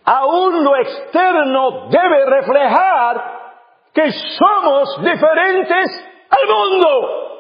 Aún 0.06 0.64
lo 0.64 0.76
externo 0.76 1.88
debe 1.90 2.26
reflejar 2.26 3.44
que 3.94 4.12
somos 4.12 5.02
diferentes 5.04 6.06
al 6.30 6.48
mundo. 6.48 7.33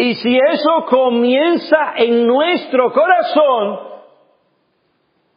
Y 0.00 0.14
si 0.14 0.38
eso 0.38 0.86
comienza 0.88 1.94
en 1.96 2.24
nuestro 2.24 2.92
corazón, 2.92 3.80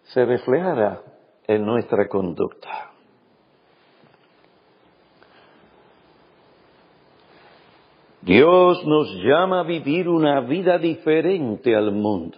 se 0.03 0.23
reflejará 0.23 1.01
en 1.47 1.65
nuestra 1.65 2.07
conducta. 2.07 2.91
Dios 8.21 8.85
nos 8.85 9.15
llama 9.23 9.61
a 9.61 9.63
vivir 9.63 10.07
una 10.07 10.41
vida 10.41 10.77
diferente 10.77 11.75
al 11.75 11.91
mundo, 11.91 12.37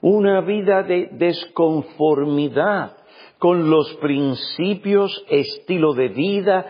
una 0.00 0.40
vida 0.40 0.82
de 0.82 1.08
desconformidad 1.12 2.96
con 3.38 3.70
los 3.70 3.94
principios, 4.00 5.24
estilo 5.28 5.94
de 5.94 6.08
vida 6.08 6.66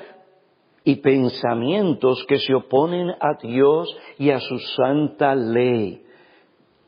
y 0.85 0.97
pensamientos 0.97 2.25
que 2.29 2.39
se 2.39 2.55
oponen 2.55 3.11
a 3.11 3.35
Dios 3.43 3.95
y 4.19 4.31
a 4.31 4.41
su 4.41 4.59
santa 4.59 5.35
ley. 5.35 6.03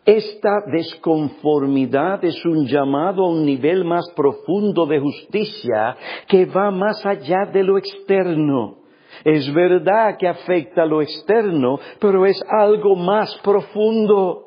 Esta 0.04 0.60
desconformidad 0.70 2.22
es 2.24 2.44
un 2.44 2.66
llamado 2.66 3.24
a 3.24 3.30
un 3.30 3.46
nivel 3.46 3.84
más 3.84 4.04
profundo 4.14 4.84
de 4.84 5.00
justicia 5.00 5.96
que 6.28 6.44
va 6.44 6.70
más 6.70 7.04
allá 7.06 7.46
de 7.52 7.62
lo 7.62 7.78
externo 7.78 8.84
es 9.22 9.52
verdad 9.52 10.16
que 10.18 10.26
afecta 10.26 10.84
lo 10.84 11.00
externo, 11.02 11.78
pero 12.00 12.26
es 12.26 12.40
algo 12.48 12.96
más 12.96 13.38
profundo. 13.42 14.43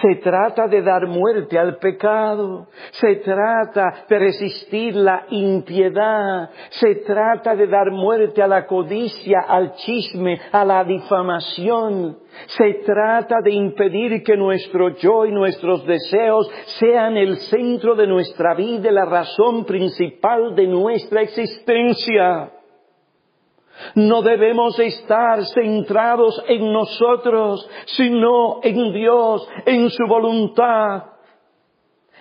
Se 0.00 0.16
trata 0.22 0.68
de 0.68 0.80
dar 0.80 1.06
muerte 1.06 1.58
al 1.58 1.76
pecado, 1.76 2.68
se 2.92 3.16
trata 3.16 4.06
de 4.08 4.18
resistir 4.18 4.96
la 4.96 5.26
impiedad, 5.28 6.48
se 6.70 6.94
trata 7.06 7.54
de 7.54 7.66
dar 7.66 7.90
muerte 7.90 8.42
a 8.42 8.46
la 8.46 8.66
codicia, 8.66 9.40
al 9.46 9.74
chisme, 9.74 10.40
a 10.50 10.64
la 10.64 10.82
difamación, 10.84 12.16
se 12.46 12.74
trata 12.86 13.42
de 13.42 13.52
impedir 13.52 14.22
que 14.22 14.34
nuestro 14.34 14.96
yo 14.96 15.26
y 15.26 15.32
nuestros 15.32 15.84
deseos 15.86 16.50
sean 16.80 17.18
el 17.18 17.36
centro 17.36 17.94
de 17.94 18.06
nuestra 18.06 18.54
vida 18.54 18.90
la 18.90 19.04
razón 19.04 19.66
principal 19.66 20.54
de 20.54 20.66
nuestra 20.68 21.20
existencia. 21.20 22.50
No 23.94 24.22
debemos 24.22 24.78
estar 24.78 25.44
centrados 25.46 26.42
en 26.48 26.72
nosotros, 26.72 27.68
sino 27.86 28.60
en 28.62 28.92
Dios, 28.92 29.48
en 29.66 29.90
su 29.90 30.06
voluntad, 30.06 31.04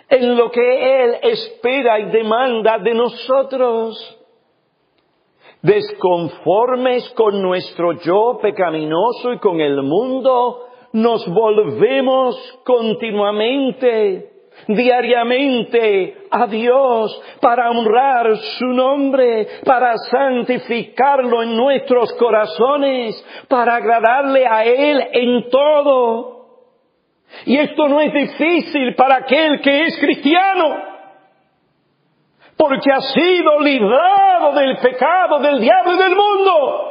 en 0.10 0.38
lo 0.38 0.52
que 0.52 1.04
Él 1.04 1.16
espera 1.24 2.00
y 2.00 2.12
demanda 2.12 2.78
de 2.80 2.94
nosotros. 2.94 4.18
Desconformes 5.62 7.10
con 7.12 7.42
nuestro 7.42 7.94
yo 8.02 8.40
pecaminoso 8.42 9.34
y 9.34 9.40
con 9.40 9.62
el 9.62 9.84
mundo, 9.84 10.68
nos 10.94 11.26
volvemos 11.28 12.36
continuamente 12.66 14.31
diariamente 14.68 16.28
a 16.30 16.48
Dios 16.48 17.22
para 17.42 17.70
honrar 17.70 18.36
su 18.38 18.66
nombre, 18.68 19.48
para 19.66 19.98
santificarlo 19.98 21.44
en 21.44 21.58
nuestros 21.58 22.14
corazones, 22.14 23.24
para 23.48 23.76
agradarle 23.76 24.46
a 24.48 24.64
Él 24.64 25.08
en 25.14 25.50
todo. 25.50 26.42
Y 27.46 27.58
esto 27.58 27.88
no 27.88 28.02
es 28.02 28.14
difícil 28.14 28.96
para 28.96 29.18
aquel 29.18 29.62
que 29.62 29.84
es 29.84 30.00
cristiano, 30.00 30.92
porque 32.58 32.92
ha 32.92 33.02
sido 33.02 33.60
librado 33.60 34.54
del 34.54 34.78
pecado, 34.78 35.40
del 35.40 35.60
diablo 35.60 35.94
y 35.94 35.98
del 35.98 36.16
mundo. 36.16 36.88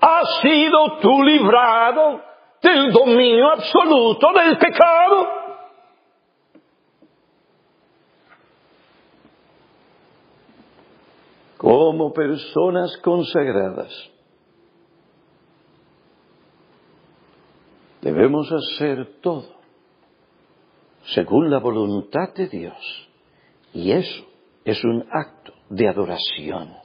¿Has 0.00 0.40
sido 0.40 0.98
tú 1.00 1.22
librado 1.22 2.31
del 2.62 2.92
dominio 2.92 3.50
absoluto 3.50 4.28
del 4.32 4.56
pecado. 4.58 5.42
Como 11.58 12.12
personas 12.12 12.96
consagradas, 12.98 13.92
debemos 18.00 18.50
hacer 18.50 19.20
todo 19.20 19.62
según 21.14 21.50
la 21.50 21.58
voluntad 21.58 22.34
de 22.34 22.48
Dios. 22.48 23.08
Y 23.72 23.92
eso 23.92 24.24
es 24.64 24.82
un 24.84 25.06
acto 25.10 25.52
de 25.70 25.88
adoración. 25.88 26.81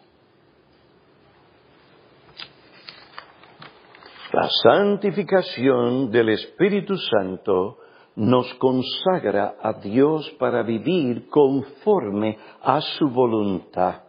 La 4.34 4.50
santificación 4.62 6.12
del 6.12 6.30
Espíritu 6.30 6.98
Santo 6.98 7.78
nos 8.18 8.54
consagra 8.56 9.56
a 9.62 9.74
Dios 9.74 10.30
para 10.38 10.64
vivir 10.64 11.30
conforme 11.30 12.38
a 12.62 12.82
su 12.82 13.08
voluntad. 13.10 14.02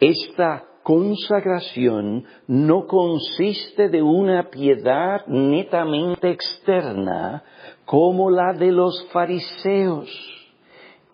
Esta 0.00 0.64
consagración 0.82 2.24
no 2.48 2.86
consiste 2.86 3.88
de 3.88 4.02
una 4.02 4.50
piedad 4.50 5.24
netamente 5.28 6.30
externa 6.30 7.44
como 7.84 8.30
la 8.30 8.52
de 8.52 8.72
los 8.72 9.08
fariseos 9.12 10.35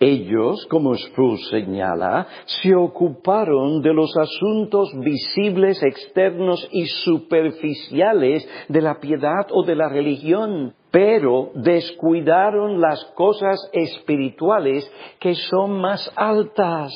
ellos, 0.02 0.66
como 0.68 0.94
Spruce 0.94 1.50
señala, 1.50 2.26
se 2.44 2.74
ocuparon 2.74 3.80
de 3.82 3.94
los 3.94 4.16
asuntos 4.16 4.90
visibles, 4.98 5.82
externos 5.82 6.68
y 6.72 6.86
superficiales 6.86 8.48
de 8.68 8.80
la 8.80 8.98
piedad 8.98 9.46
o 9.50 9.62
de 9.62 9.76
la 9.76 9.88
religión, 9.88 10.74
pero 10.90 11.50
descuidaron 11.54 12.80
las 12.80 13.04
cosas 13.14 13.58
espirituales 13.72 14.90
que 15.20 15.34
son 15.34 15.80
más 15.80 16.12
altas. 16.16 16.92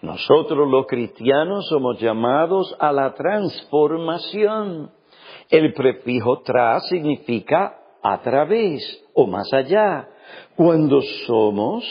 Nosotros 0.00 0.68
los 0.68 0.86
cristianos 0.86 1.66
somos 1.68 2.00
llamados 2.00 2.74
a 2.78 2.90
la 2.92 3.14
transformación. 3.14 4.90
El 5.50 5.72
prefijo 5.74 6.40
tras 6.42 6.88
significa 6.88 7.78
a 8.02 8.20
través 8.20 8.82
o 9.14 9.26
más 9.26 9.52
allá. 9.52 10.08
Cuando 10.56 11.00
somos 11.26 11.84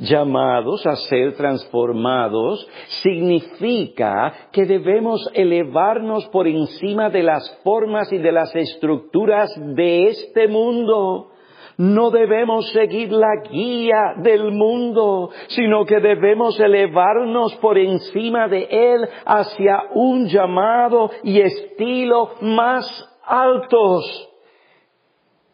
llamados 0.00 0.86
a 0.86 0.96
ser 0.96 1.34
transformados, 1.34 2.66
significa 3.02 4.32
que 4.52 4.64
debemos 4.64 5.30
elevarnos 5.34 6.26
por 6.28 6.48
encima 6.48 7.10
de 7.10 7.22
las 7.22 7.60
formas 7.62 8.12
y 8.12 8.18
de 8.18 8.32
las 8.32 8.54
estructuras 8.54 9.50
de 9.74 10.08
este 10.08 10.48
mundo. 10.48 11.28
No 11.76 12.10
debemos 12.10 12.70
seguir 12.72 13.10
la 13.10 13.42
guía 13.50 14.14
del 14.18 14.52
mundo, 14.52 15.30
sino 15.48 15.86
que 15.86 15.98
debemos 15.98 16.60
elevarnos 16.60 17.54
por 17.56 17.78
encima 17.78 18.48
de 18.48 18.68
él 18.70 19.08
hacia 19.24 19.84
un 19.94 20.26
llamado 20.26 21.10
y 21.22 21.40
estilo 21.40 22.32
más 22.42 22.84
altos. 23.24 24.29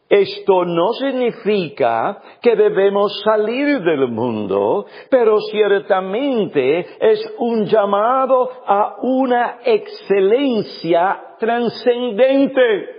Esto 0.08 0.64
no 0.64 0.92
significa 0.92 2.22
que 2.40 2.54
debemos 2.54 3.20
salir 3.24 3.80
del 3.80 4.06
mundo, 4.06 4.86
pero 5.10 5.40
ciertamente 5.50 6.86
es 7.00 7.34
un 7.38 7.66
llamado 7.66 8.48
a 8.66 8.98
una 9.02 9.58
excelencia 9.64 11.34
trascendente. 11.40 12.96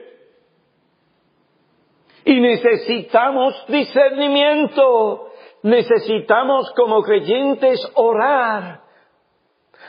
Y 2.25 2.41
necesitamos 2.41 3.53
discernimiento. 3.69 5.29
Necesitamos 5.63 6.73
como 6.75 7.01
creyentes 7.03 7.79
orar 7.95 8.81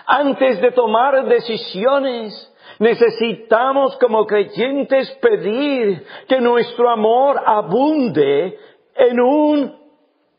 antes 0.07 0.61
de 0.61 0.71
tomar 0.71 1.25
decisiones. 1.27 2.55
Necesitamos 2.79 3.97
como 3.99 4.27
creyentes 4.27 5.11
pedir 5.21 6.05
que 6.29 6.41
nuestro 6.41 6.89
amor 6.91 7.41
abunde 7.45 8.57
en 8.95 9.21
un 9.21 9.79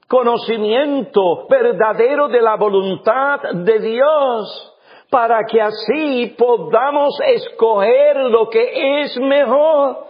conocimiento 0.08 1.48
verdadero 1.50 2.30
de 2.30 2.42
la 2.42 2.56
voluntad 2.56 3.42
de 3.54 3.80
Dios 3.80 4.76
para 5.10 5.44
que 5.44 5.62
así 5.62 6.36
podamos 6.38 7.20
escoger 7.26 8.18
lo 8.18 8.50
que 8.50 9.02
es 9.02 9.18
mejor. 9.20 10.08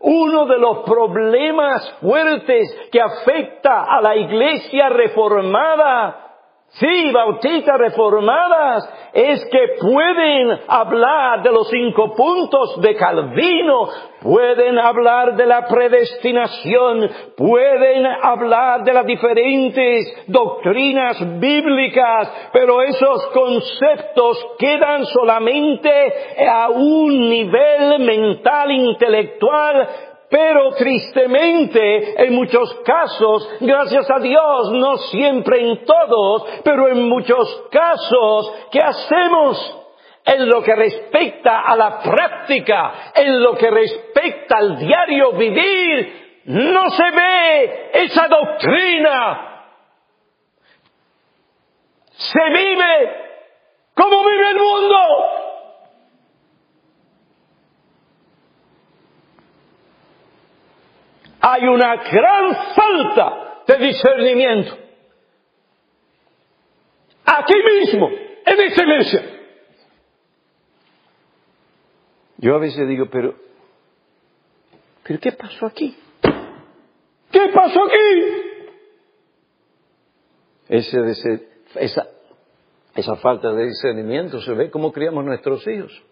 Uno 0.00 0.46
de 0.46 0.58
los 0.58 0.78
problemas 0.84 1.96
fuertes 2.00 2.88
que 2.90 3.00
afecta 3.00 3.84
a 3.84 4.00
la 4.00 4.16
iglesia 4.16 4.88
reformada 4.88 6.27
Sí, 6.70 7.10
bautistas 7.12 7.78
reformadas 7.78 8.88
es 9.14 9.42
que 9.46 9.76
pueden 9.80 10.60
hablar 10.68 11.42
de 11.42 11.50
los 11.50 11.68
cinco 11.70 12.14
puntos 12.14 12.80
de 12.82 12.94
Calvino, 12.94 13.88
pueden 14.22 14.78
hablar 14.78 15.34
de 15.34 15.46
la 15.46 15.66
predestinación, 15.66 17.08
pueden 17.36 18.06
hablar 18.06 18.84
de 18.84 18.92
las 18.92 19.06
diferentes 19.06 20.24
doctrinas 20.26 21.40
bíblicas, 21.40 22.50
pero 22.52 22.82
esos 22.82 23.26
conceptos 23.28 24.46
quedan 24.58 25.06
solamente 25.06 25.90
a 26.46 26.68
un 26.68 27.30
nivel 27.30 27.98
mental, 28.00 28.70
intelectual, 28.72 29.88
pero 30.30 30.72
tristemente, 30.72 32.22
en 32.22 32.34
muchos 32.34 32.74
casos, 32.84 33.48
gracias 33.60 34.10
a 34.10 34.18
Dios, 34.18 34.72
no 34.72 34.96
siempre 34.98 35.60
en 35.60 35.84
todos, 35.84 36.44
pero 36.62 36.88
en 36.88 37.08
muchos 37.08 37.64
casos, 37.70 38.52
¿qué 38.70 38.80
hacemos? 38.80 39.76
En 40.26 40.46
lo 40.46 40.62
que 40.62 40.74
respecta 40.74 41.60
a 41.60 41.74
la 41.74 42.00
práctica, 42.00 43.12
en 43.14 43.42
lo 43.42 43.54
que 43.54 43.70
respecta 43.70 44.58
al 44.58 44.78
diario 44.78 45.32
vivir, 45.32 46.42
no 46.44 46.90
se 46.90 47.10
ve 47.10 47.90
esa 47.94 48.28
doctrina. 48.28 49.64
Se 52.12 52.50
vive 52.50 53.28
como 53.94 54.24
vive 54.24 54.50
el 54.50 54.56
mundo. 54.58 55.37
Hay 61.50 61.66
una 61.66 61.96
gran 61.96 62.74
falta 62.74 63.62
de 63.66 63.78
discernimiento. 63.78 64.76
Aquí 67.24 67.54
mismo, 67.56 68.08
en 68.08 68.60
esta 68.60 68.82
iglesia. 68.82 69.22
Yo 72.38 72.54
a 72.54 72.58
veces 72.58 72.86
digo, 72.86 73.06
pero, 73.10 73.34
pero 75.02 75.18
¿qué 75.20 75.32
pasó 75.32 75.66
aquí? 75.66 75.96
¿Qué 77.30 77.48
pasó 77.54 77.84
aquí? 77.84 78.42
Ese, 80.68 80.98
esa, 81.76 82.06
esa 82.94 83.16
falta 83.16 83.52
de 83.52 83.66
discernimiento 83.66 84.40
se 84.42 84.52
ve 84.52 84.70
como 84.70 84.92
criamos 84.92 85.24
nuestros 85.24 85.66
hijos. 85.66 86.02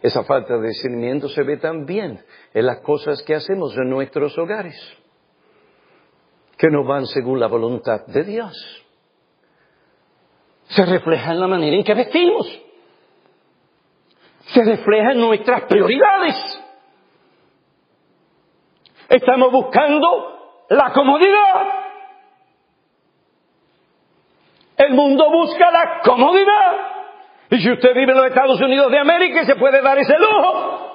Esa 0.00 0.22
falta 0.22 0.56
de 0.56 0.68
discernimiento 0.68 1.28
se 1.28 1.42
ve 1.42 1.56
también 1.56 2.24
en 2.54 2.66
las 2.66 2.80
cosas 2.80 3.22
que 3.24 3.34
hacemos 3.34 3.76
en 3.76 3.90
nuestros 3.90 4.36
hogares, 4.38 4.76
que 6.56 6.68
no 6.68 6.84
van 6.84 7.06
según 7.06 7.40
la 7.40 7.48
voluntad 7.48 8.06
de 8.06 8.24
Dios. 8.24 8.52
Se 10.68 10.84
refleja 10.84 11.32
en 11.32 11.40
la 11.40 11.48
manera 11.48 11.76
en 11.76 11.84
que 11.84 11.94
vestimos. 11.94 12.46
Se 14.54 14.64
refleja 14.64 15.12
en 15.12 15.20
nuestras 15.20 15.62
prioridades. 15.62 16.64
Estamos 19.08 19.50
buscando 19.50 20.64
la 20.68 20.92
comodidad. 20.92 21.78
El 24.76 24.94
mundo 24.94 25.30
busca 25.30 25.70
la 25.70 26.00
comodidad. 26.04 26.97
Y 27.50 27.58
si 27.58 27.72
usted 27.72 27.94
vive 27.94 28.12
en 28.12 28.18
los 28.18 28.26
Estados 28.26 28.60
Unidos 28.60 28.90
de 28.90 28.98
América, 28.98 29.44
se 29.44 29.56
puede 29.56 29.80
dar 29.80 29.98
ese 29.98 30.18
lujo. 30.18 30.88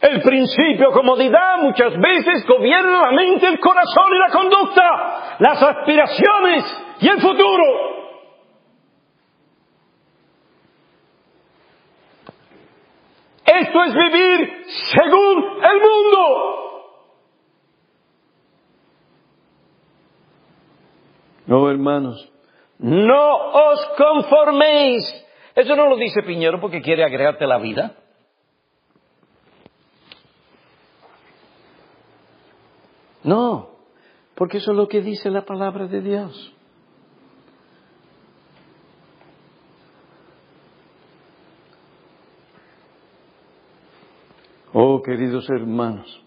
El 0.00 0.20
principio 0.20 0.90
comodidad 0.90 1.58
muchas 1.62 1.96
veces 1.96 2.44
gobierna 2.46 3.02
la 3.02 3.12
mente, 3.12 3.46
el 3.46 3.60
corazón 3.60 4.12
y 4.12 4.18
la 4.18 4.30
conducta, 4.30 5.36
las 5.38 5.62
aspiraciones 5.62 6.64
y 7.00 7.08
el 7.08 7.20
futuro. 7.20 7.92
Esto 13.44 13.84
es 13.84 13.94
vivir 13.94 14.64
según 14.92 15.44
el 15.62 15.80
mundo. 15.80 16.62
No, 21.46 21.70
hermanos, 21.70 22.31
no 22.82 23.70
os 23.70 23.86
conforméis. 23.96 25.04
Eso 25.54 25.76
no 25.76 25.86
lo 25.86 25.96
dice 25.96 26.22
Piñero 26.22 26.60
porque 26.60 26.82
quiere 26.82 27.04
agregarte 27.04 27.46
la 27.46 27.58
vida. 27.58 27.96
No, 33.22 33.70
porque 34.34 34.58
eso 34.58 34.72
es 34.72 34.76
lo 34.76 34.88
que 34.88 35.00
dice 35.00 35.30
la 35.30 35.44
palabra 35.44 35.86
de 35.86 36.00
Dios. 36.00 36.52
Oh, 44.72 45.02
queridos 45.02 45.48
hermanos, 45.50 46.24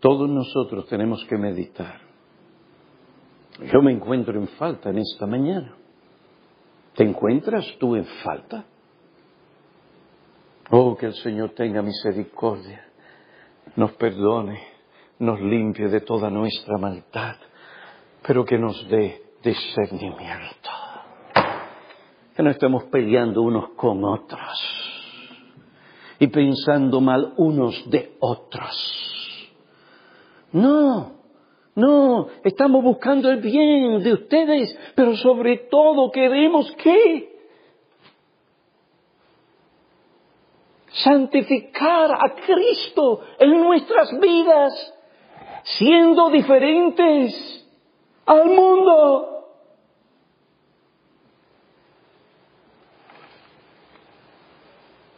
todos 0.00 0.28
nosotros 0.28 0.86
tenemos 0.88 1.24
que 1.24 1.38
meditar 1.38 2.00
yo 3.60 3.82
me 3.82 3.92
encuentro 3.92 4.38
en 4.38 4.48
falta 4.48 4.90
en 4.90 4.98
esta 4.98 5.26
mañana. 5.26 5.74
¿Te 6.94 7.04
encuentras 7.04 7.64
tú 7.78 7.96
en 7.96 8.04
falta? 8.22 8.64
Oh, 10.70 10.96
que 10.96 11.06
el 11.06 11.14
Señor 11.14 11.50
tenga 11.50 11.82
misericordia, 11.82 12.84
nos 13.76 13.92
perdone, 13.92 14.60
nos 15.18 15.40
limpie 15.40 15.88
de 15.88 16.00
toda 16.00 16.30
nuestra 16.30 16.78
maldad, 16.78 17.36
pero 18.26 18.44
que 18.44 18.58
nos 18.58 18.88
dé 18.88 19.22
discernimiento. 19.42 20.70
Que 22.34 22.42
no 22.42 22.50
estemos 22.50 22.84
peleando 22.84 23.42
unos 23.42 23.70
con 23.76 24.02
otros 24.04 24.84
y 26.18 26.26
pensando 26.28 27.00
mal 27.00 27.34
unos 27.36 27.88
de 27.90 28.16
otros. 28.20 29.50
No, 30.52 31.23
no, 31.74 32.28
estamos 32.44 32.84
buscando 32.84 33.30
el 33.30 33.40
bien 33.40 34.02
de 34.02 34.12
ustedes, 34.12 34.78
pero 34.94 35.16
sobre 35.16 35.56
todo 35.70 36.10
queremos 36.12 36.70
que 36.76 37.34
santificar 40.88 42.12
a 42.12 42.36
Cristo 42.46 43.22
en 43.40 43.60
nuestras 43.60 44.20
vidas, 44.20 44.94
siendo 45.64 46.30
diferentes 46.30 47.68
al 48.24 48.44
mundo. 48.46 49.30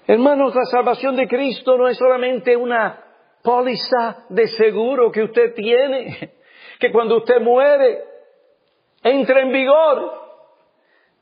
Hermanos, 0.06 0.54
la 0.54 0.64
salvación 0.64 1.16
de 1.16 1.28
Cristo 1.28 1.76
no 1.76 1.86
es 1.88 1.98
solamente 1.98 2.56
una 2.56 3.02
póliza 3.42 4.24
de 4.30 4.46
seguro 4.48 5.12
que 5.12 5.24
usted 5.24 5.52
tiene 5.54 6.35
que 6.78 6.92
cuando 6.92 7.18
usted 7.18 7.40
muere 7.40 8.04
entra 9.02 9.40
en 9.40 9.52
vigor. 9.52 10.12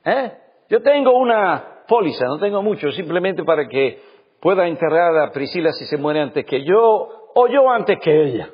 ¿Eh? 0.04 0.32
Yo 0.68 0.82
tengo 0.82 1.12
una 1.18 1.84
póliza, 1.86 2.26
no 2.26 2.38
tengo 2.38 2.62
mucho, 2.62 2.90
simplemente 2.92 3.44
para 3.44 3.68
que 3.68 4.00
pueda 4.40 4.66
enterrar 4.66 5.16
a 5.18 5.32
Priscila 5.32 5.72
si 5.72 5.86
se 5.86 5.96
muere 5.96 6.20
antes 6.20 6.44
que 6.44 6.64
yo 6.64 7.30
o 7.34 7.48
yo 7.48 7.70
antes 7.70 7.98
que 8.00 8.24
ella. 8.24 8.50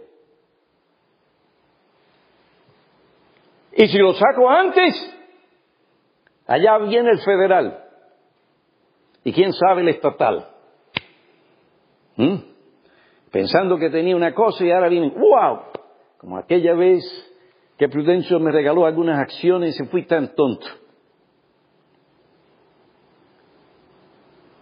Y 3.72 3.86
si 3.88 3.98
lo 3.98 4.12
saco 4.14 4.48
antes, 4.50 5.16
allá 6.46 6.78
viene 6.78 7.10
el 7.10 7.20
federal. 7.20 7.84
Y 9.22 9.32
quién 9.32 9.52
sabe 9.52 9.82
el 9.82 9.88
estatal. 9.88 10.48
¿Mm? 12.16 12.36
Pensando 13.30 13.78
que 13.78 13.90
tenía 13.90 14.16
una 14.16 14.34
cosa 14.34 14.64
y 14.64 14.72
ahora 14.72 14.88
viene, 14.88 15.10
¡wow! 15.10 15.60
Como 16.20 16.36
aquella 16.36 16.74
vez 16.74 17.02
que 17.78 17.88
Prudencio 17.88 18.38
me 18.40 18.52
regaló 18.52 18.84
algunas 18.84 19.18
acciones 19.18 19.80
y 19.80 19.86
fui 19.86 20.04
tan 20.04 20.34
tonto. 20.34 20.66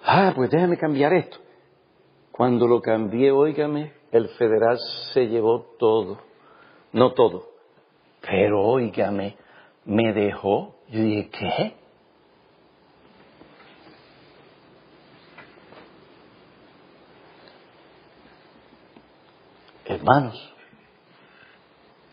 Ah, 0.04 0.32
pues 0.36 0.50
déjame 0.50 0.76
cambiar 0.76 1.12
esto. 1.14 1.38
Cuando 2.30 2.68
lo 2.68 2.80
cambié, 2.80 3.32
óigame, 3.32 3.92
el 4.12 4.28
federal 4.28 4.78
se 5.12 5.26
llevó 5.26 5.74
todo. 5.80 6.20
No 6.92 7.12
todo. 7.12 7.48
Pero 8.20 8.62
óigame, 8.62 9.36
me 9.84 10.12
dejó. 10.12 10.76
Yo 10.88 11.02
dije, 11.02 11.28
¿qué? 11.30 11.74
Hermanos, 19.86 20.54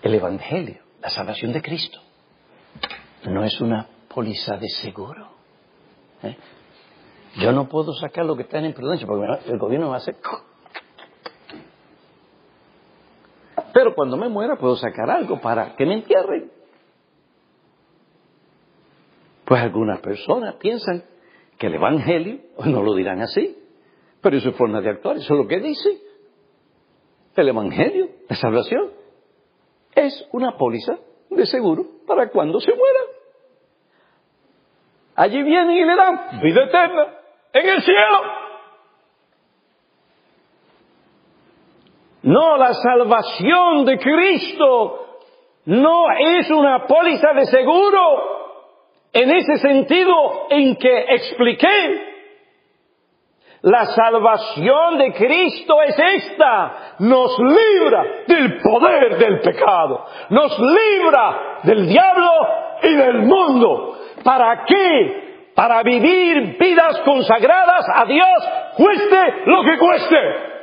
el 0.05 0.13
Evangelio, 0.13 0.83
la 1.01 1.09
salvación 1.09 1.51
de 1.51 1.63
Cristo, 1.63 1.99
no 3.27 3.43
es 3.43 3.59
una 3.59 3.87
póliza 4.07 4.55
de 4.55 4.69
seguro. 4.69 5.29
¿eh? 6.21 6.37
Yo 7.37 7.51
no 7.51 7.67
puedo 7.67 7.91
sacar 7.93 8.23
lo 8.23 8.35
que 8.35 8.43
está 8.43 8.59
en 8.59 8.65
imprudencia 8.65 9.07
porque 9.07 9.49
el 9.51 9.57
gobierno 9.57 9.89
va 9.89 9.95
a 9.95 9.97
hacer... 9.97 10.15
Pero 13.73 13.95
cuando 13.95 14.15
me 14.15 14.29
muera 14.29 14.57
puedo 14.57 14.75
sacar 14.75 15.09
algo 15.09 15.41
para 15.41 15.75
que 15.75 15.87
me 15.87 15.95
entierren. 15.95 16.51
Pues 19.43 19.59
algunas 19.59 20.01
personas 20.01 20.53
piensan 20.57 21.03
que 21.57 21.65
el 21.65 21.73
Evangelio, 21.73 22.41
no 22.63 22.83
lo 22.83 22.93
dirán 22.93 23.21
así, 23.21 23.57
pero 24.21 24.37
es 24.37 24.43
su 24.43 24.51
forma 24.51 24.81
de 24.81 24.91
actuar, 24.91 25.17
eso 25.17 25.33
es 25.33 25.39
lo 25.39 25.47
que 25.47 25.59
dice. 25.59 25.99
El 27.35 27.49
Evangelio, 27.49 28.09
la 28.29 28.35
salvación, 28.35 29.04
es 29.95 30.27
una 30.33 30.57
póliza 30.57 30.97
de 31.29 31.45
seguro 31.45 31.85
para 32.05 32.29
cuando 32.29 32.59
se 32.59 32.73
muera. 32.73 32.99
Allí 35.15 35.41
vienen 35.41 35.77
y 35.77 35.85
le 35.85 35.95
dan 35.95 36.41
vida 36.41 36.65
eterna 36.65 37.07
en 37.53 37.69
el 37.69 37.81
cielo. 37.81 38.45
No, 42.23 42.57
la 42.57 42.73
salvación 42.73 43.85
de 43.85 43.97
Cristo 43.99 45.19
no 45.65 46.11
es 46.11 46.49
una 46.49 46.85
póliza 46.85 47.33
de 47.33 47.45
seguro 47.45 47.99
en 49.13 49.31
ese 49.31 49.57
sentido 49.57 50.47
en 50.49 50.75
que 50.75 51.05
expliqué. 51.09 52.14
La 53.65 53.83
salvación 53.87 54.99
de 54.99 55.11
Cristo 55.13 55.81
es 55.81 55.95
esta. 55.97 56.95
Nos 56.99 57.35
libra 57.39 58.03
del 58.27 58.61
poder 58.61 59.17
del 59.17 59.39
pecado. 59.39 60.05
Nos 60.29 60.59
libra 60.59 61.61
del 61.63 61.87
diablo 61.87 62.31
y 62.83 62.95
del 62.95 63.23
mundo. 63.23 63.97
¿Para 64.23 64.65
qué? 64.65 65.49
Para 65.55 65.81
vivir 65.81 66.57
vidas 66.59 66.99
consagradas 66.99 67.87
a 67.91 68.05
Dios, 68.05 68.49
cueste 68.77 69.17
lo 69.47 69.63
que 69.63 69.77
cueste. 69.79 70.54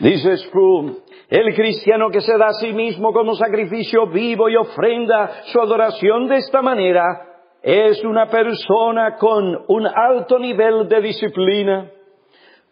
Dice 0.00 0.34
Sprum, 0.38 0.96
el 1.28 1.54
cristiano 1.54 2.08
que 2.08 2.22
se 2.22 2.36
da 2.38 2.46
a 2.46 2.54
sí 2.54 2.72
mismo 2.72 3.12
como 3.12 3.34
sacrificio 3.34 4.06
vivo 4.06 4.48
y 4.48 4.56
ofrenda 4.56 5.42
su 5.52 5.60
adoración 5.60 6.26
de 6.26 6.38
esta 6.38 6.62
manera 6.62 7.02
es 7.62 8.02
una 8.02 8.30
persona 8.30 9.16
con 9.18 9.58
un 9.68 9.86
alto 9.86 10.38
nivel 10.38 10.88
de 10.88 11.02
disciplina. 11.02 11.90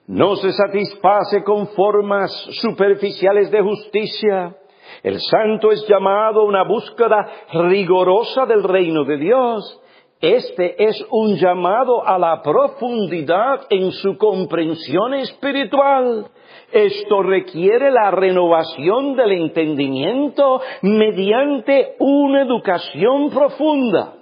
No 0.06 0.36
se 0.36 0.52
satisface 0.52 1.44
con 1.44 1.68
formas 1.68 2.32
superficiales 2.62 3.50
de 3.50 3.60
justicia. 3.60 4.56
El 5.02 5.20
santo 5.20 5.70
es 5.70 5.86
llamado 5.86 6.40
a 6.40 6.44
una 6.44 6.64
búsqueda 6.64 7.28
rigorosa 7.52 8.46
del 8.46 8.62
reino 8.62 9.04
de 9.04 9.18
Dios. 9.18 9.82
Este 10.18 10.82
es 10.82 11.04
un 11.10 11.36
llamado 11.36 12.06
a 12.06 12.18
la 12.18 12.40
profundidad 12.40 13.66
en 13.68 13.92
su 13.92 14.16
comprensión 14.16 15.12
espiritual. 15.12 16.30
Esto 16.72 17.22
requiere 17.22 17.90
la 17.90 18.10
renovación 18.10 19.16
del 19.16 19.32
entendimiento 19.32 20.60
mediante 20.82 21.96
una 21.98 22.42
educación 22.42 23.30
profunda, 23.30 24.14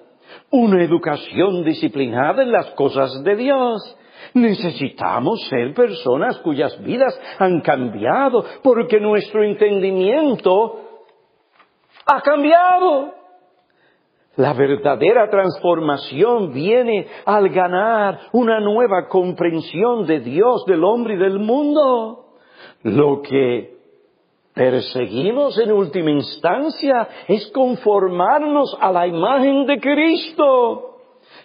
una 0.51 0.83
educación 0.83 1.65
disciplinada 1.65 2.45
en 2.45 2.53
las 2.53 2.71
cosas 2.73 3.25
de 3.25 3.35
Dios. 3.35 3.97
Necesitamos 4.35 5.45
ser 5.49 5.75
personas 5.75 6.39
cuyas 6.39 6.81
vidas 6.85 7.19
han 7.39 7.63
cambiado 7.63 8.45
porque 8.63 9.01
nuestro 9.01 9.43
entendimiento 9.43 10.81
ha 12.07 12.21
cambiado. 12.21 13.13
La 14.37 14.53
verdadera 14.53 15.31
transformación 15.31 16.53
viene 16.53 17.09
al 17.25 17.49
ganar 17.49 18.21
una 18.33 18.61
nueva 18.61 19.09
comprensión 19.09 20.07
de 20.07 20.21
Dios, 20.21 20.65
del 20.67 20.85
hombre 20.85 21.15
y 21.15 21.19
del 21.19 21.39
mundo. 21.39 22.26
Lo 22.83 23.23
que 23.23 23.77
perseguimos 24.55 25.59
en 25.59 25.71
última 25.73 26.11
instancia 26.11 27.09
es 27.29 27.47
conformarnos 27.49 28.77
a 28.81 28.91
la 28.91 29.07
imagen 29.07 29.67
de 29.67 29.79
Cristo. 29.79 30.97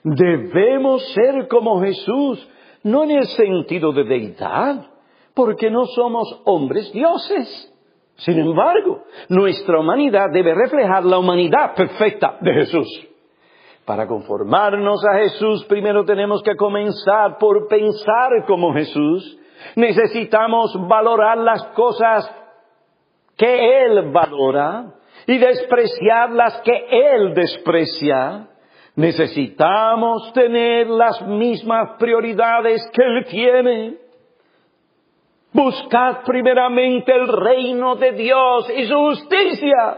Debemos 0.03 1.03
ser 1.13 1.47
como 1.49 1.81
Jesús, 1.81 2.47
no 2.83 3.03
en 3.03 3.11
el 3.11 3.27
sentido 3.27 3.91
de 3.91 4.05
deidad, 4.05 4.87
porque 5.33 5.69
no 5.69 5.85
somos 5.87 6.41
hombres 6.45 6.91
dioses. 6.93 7.67
Sin 8.15 8.39
embargo, 8.39 9.03
nuestra 9.29 9.79
humanidad 9.79 10.27
debe 10.31 10.53
reflejar 10.53 11.03
la 11.03 11.17
humanidad 11.17 11.75
perfecta 11.75 12.37
de 12.39 12.53
Jesús. 12.53 13.07
Para 13.85 14.07
conformarnos 14.07 15.03
a 15.05 15.17
Jesús, 15.17 15.65
primero 15.65 16.05
tenemos 16.05 16.41
que 16.43 16.55
comenzar 16.55 17.37
por 17.39 17.67
pensar 17.67 18.45
como 18.47 18.73
Jesús 18.73 19.37
Necesitamos 19.75 20.75
valorar 20.87 21.37
las 21.37 21.63
cosas 21.75 22.29
que 23.37 23.83
Él 23.85 24.11
valora 24.11 24.93
y 25.27 25.37
despreciar 25.37 26.31
las 26.31 26.61
que 26.61 26.85
Él 26.89 27.33
desprecia. 27.33 28.47
Necesitamos 28.95 30.33
tener 30.33 30.87
las 30.87 31.21
mismas 31.25 31.97
prioridades 31.97 32.81
que 32.93 33.03
Él 33.03 33.25
tiene. 33.25 33.97
Buscad 35.53 36.23
primeramente 36.25 37.13
el 37.13 37.27
reino 37.27 37.95
de 37.95 38.11
Dios 38.13 38.71
y 38.75 38.85
su 38.85 38.95
justicia. 38.95 39.97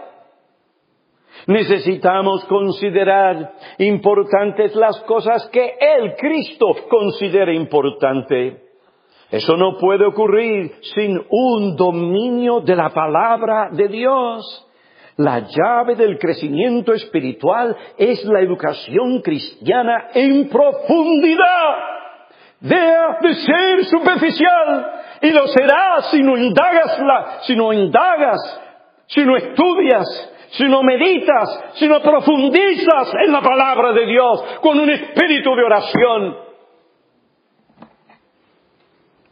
Necesitamos 1.48 2.46
considerar 2.46 3.54
importantes 3.80 4.76
las 4.76 5.00
cosas 5.02 5.48
que 5.52 5.76
el 5.80 6.16
Cristo 6.16 6.68
considera 6.90 7.54
importante. 7.54 8.63
Eso 9.34 9.58
no 9.58 9.80
puede 9.80 10.06
ocurrir 10.06 10.76
sin 10.94 11.20
un 11.28 11.76
dominio 11.76 12.60
de 12.60 12.76
la 12.76 12.92
palabra 12.92 13.70
de 13.72 13.88
Dios. 13.88 14.68
La 15.18 15.40
llave 15.40 15.96
del 15.96 16.20
crecimiento 16.20 16.94
espiritual 16.94 17.76
es 17.98 18.24
la 18.26 18.42
educación 18.42 19.24
cristiana 19.24 20.10
en 20.14 20.48
profundidad. 20.50 21.78
Deja 22.60 23.18
de 23.24 23.34
ser 23.34 23.86
superficial 23.86 25.02
y 25.24 25.32
lo 25.32 25.48
será 25.48 26.04
si 26.12 26.22
no 26.22 26.38
indagas, 26.38 27.42
si 27.48 27.56
no 27.56 27.74
indagas, 27.74 28.62
si 29.08 29.26
no 29.26 29.36
estudias, 29.36 30.32
si 30.52 30.66
no 30.66 30.84
meditas, 30.84 31.72
si 31.74 31.88
no 31.88 32.02
profundizas 32.04 33.12
en 33.26 33.32
la 33.32 33.42
palabra 33.42 33.94
de 33.94 34.06
Dios 34.06 34.60
con 34.62 34.80
un 34.80 34.92
espíritu 34.92 35.56
de 35.56 35.64
oración 35.64 36.53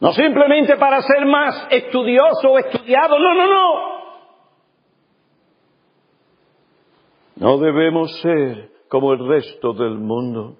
no 0.02 0.12
simplemente 0.14 0.76
para 0.78 1.00
ser 1.00 1.24
más 1.26 1.68
estudioso 1.70 2.50
o 2.50 2.58
estudiado, 2.58 3.20
no, 3.20 3.34
no, 3.34 3.46
no. 3.46 3.92
No 7.36 7.58
debemos 7.58 8.10
ser 8.20 8.68
como 8.88 9.12
el 9.12 9.24
resto 9.28 9.72
del 9.74 9.98
mundo. 9.98 10.56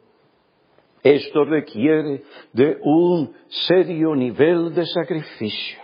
Esto 1.02 1.44
requiere 1.44 2.22
de 2.52 2.78
un 2.84 3.34
serio 3.48 4.14
nivel 4.14 4.72
de 4.76 4.86
sacrificio. 4.86 5.80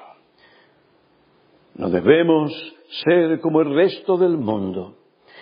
No 1.75 1.91
debemos 1.91 2.53
ser 3.05 3.41
como 3.41 3.61
el 3.63 3.75
resto 3.75 4.17
del 4.19 4.39
mundo, 4.39 4.95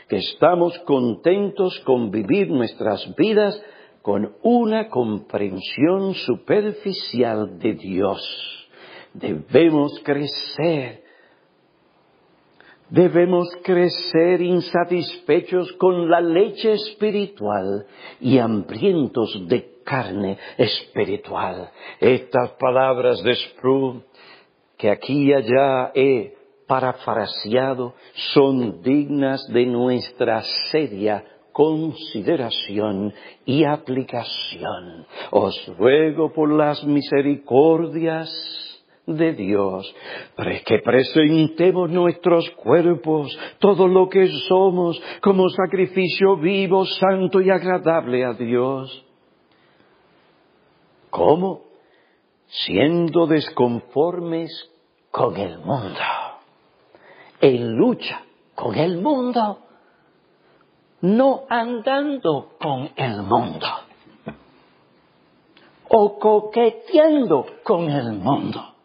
que 0.08 0.16
estamos 0.16 0.78
contentos 0.86 1.78
con 1.80 2.10
vivir 2.10 2.48
nuestras 2.48 3.14
vidas 3.14 3.62
con 4.06 4.36
una 4.44 4.88
comprensión 4.88 6.14
superficial 6.14 7.58
de 7.58 7.72
Dios. 7.72 8.68
Debemos 9.12 10.00
crecer. 10.04 11.02
Debemos 12.88 13.48
crecer 13.64 14.42
insatisfechos 14.42 15.72
con 15.72 16.08
la 16.08 16.20
leche 16.20 16.74
espiritual 16.74 17.84
y 18.20 18.38
hambrientos 18.38 19.42
de 19.48 19.80
carne 19.82 20.38
espiritual. 20.56 21.72
Estas 21.98 22.50
palabras 22.60 23.20
de 23.24 23.34
Sproul, 23.34 24.04
que 24.78 24.88
aquí 24.88 25.30
y 25.30 25.32
allá 25.32 25.90
he 25.96 26.32
parafraseado, 26.68 27.94
son 28.34 28.82
dignas 28.82 29.44
de 29.48 29.66
nuestra 29.66 30.44
seria 30.70 31.24
consideración 31.56 33.14
y 33.46 33.64
aplicación. 33.64 35.06
Os 35.30 35.54
ruego 35.78 36.30
por 36.30 36.52
las 36.52 36.84
misericordias 36.84 38.28
de 39.06 39.32
Dios, 39.32 39.94
que 40.66 40.80
presentemos 40.84 41.88
nuestros 41.88 42.50
cuerpos, 42.50 43.34
todo 43.58 43.88
lo 43.88 44.06
que 44.10 44.28
somos, 44.48 45.00
como 45.22 45.48
sacrificio 45.48 46.36
vivo, 46.36 46.84
santo 46.84 47.40
y 47.40 47.48
agradable 47.48 48.26
a 48.26 48.34
Dios. 48.34 49.06
¿Cómo? 51.08 51.62
Siendo 52.48 53.26
desconformes 53.26 54.50
con 55.10 55.34
el 55.38 55.58
mundo, 55.60 56.00
en 57.40 57.78
lucha 57.78 58.26
con 58.54 58.74
el 58.74 58.98
mundo, 58.98 59.65
no 61.06 61.44
andando 61.48 62.52
con 62.58 62.90
el 62.96 63.22
mundo 63.22 63.66
o 65.88 66.18
coqueteando 66.18 67.46
con 67.62 67.88
el 67.88 68.12
mundo 68.12 68.76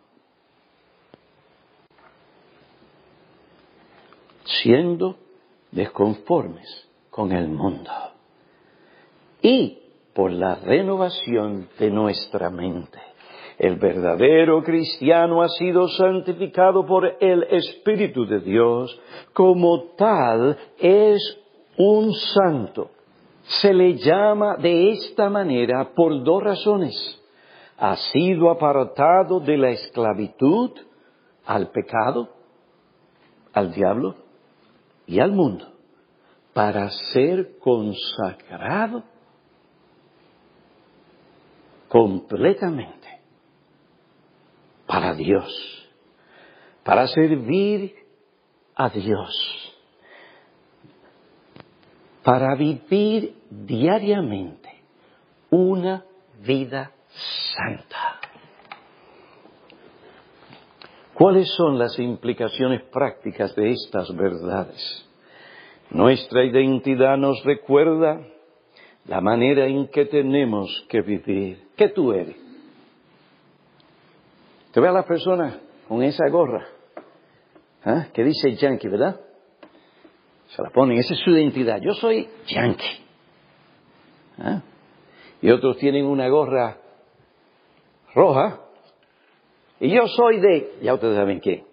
siendo 4.61 5.15
desconformes 5.71 6.87
con 7.09 7.31
el 7.31 7.47
mundo. 7.47 7.91
Y 9.41 9.79
por 10.13 10.31
la 10.31 10.55
renovación 10.55 11.69
de 11.79 11.89
nuestra 11.89 12.49
mente. 12.49 12.99
El 13.57 13.75
verdadero 13.75 14.63
cristiano 14.63 15.41
ha 15.41 15.49
sido 15.49 15.87
santificado 15.89 16.85
por 16.85 17.17
el 17.19 17.43
Espíritu 17.43 18.25
de 18.25 18.39
Dios. 18.39 18.99
Como 19.33 19.83
tal, 19.97 20.57
es 20.79 21.40
un 21.83 22.13
santo. 22.13 22.91
Se 23.43 23.73
le 23.73 23.95
llama 23.97 24.55
de 24.57 24.91
esta 24.91 25.29
manera 25.29 25.93
por 25.95 26.23
dos 26.23 26.43
razones. 26.43 26.95
Ha 27.77 27.95
sido 27.95 28.51
apartado 28.51 29.39
de 29.39 29.57
la 29.57 29.69
esclavitud 29.71 30.71
al 31.45 31.71
pecado, 31.71 32.29
al 33.53 33.73
diablo, 33.73 34.15
y 35.07 35.19
al 35.19 35.31
mundo 35.31 35.67
para 36.53 36.89
ser 37.13 37.57
consagrado 37.59 39.03
completamente 41.87 43.21
para 44.85 45.13
Dios, 45.13 45.89
para 46.83 47.07
servir 47.07 47.95
a 48.75 48.89
Dios, 48.89 49.70
para 52.23 52.55
vivir 52.55 53.35
diariamente 53.49 54.69
una 55.49 56.05
vida 56.45 56.91
santa. 57.55 58.19
¿Cuáles 61.13 61.49
son 61.55 61.77
las 61.77 61.97
implicaciones 61.99 62.83
prácticas 62.91 63.55
de 63.55 63.71
estas 63.71 64.15
verdades? 64.15 65.07
Nuestra 65.91 66.43
identidad 66.43 67.17
nos 67.17 67.43
recuerda 67.43 68.21
la 69.05 69.21
manera 69.21 69.65
en 69.65 69.87
que 69.87 70.05
tenemos 70.05 70.85
que 70.89 71.01
vivir. 71.01 71.67
¿Qué 71.75 71.89
tú 71.89 72.13
eres? 72.13 72.37
Te 74.71 74.79
ve 74.79 74.87
a 74.87 74.93
la 74.93 75.03
persona 75.03 75.59
con 75.87 76.01
esa 76.01 76.29
gorra 76.29 76.65
¿ah? 77.83 78.07
que 78.13 78.23
dice 78.23 78.55
yankee, 78.55 78.87
¿verdad? 78.87 79.19
Se 80.55 80.61
la 80.61 80.69
ponen, 80.69 80.97
esa 80.97 81.13
es 81.13 81.19
su 81.21 81.31
identidad. 81.31 81.79
Yo 81.81 81.93
soy 81.93 82.27
yankee. 82.47 83.05
¿Ah? 84.37 84.61
Y 85.41 85.49
otros 85.49 85.77
tienen 85.77 86.05
una 86.05 86.27
gorra 86.27 86.77
roja 88.13 88.59
y 89.79 89.89
yo 89.89 90.07
soy 90.07 90.39
de, 90.39 90.79
ya 90.81 90.93
ustedes 90.93 91.15
saben 91.15 91.39
qué. 91.39 91.65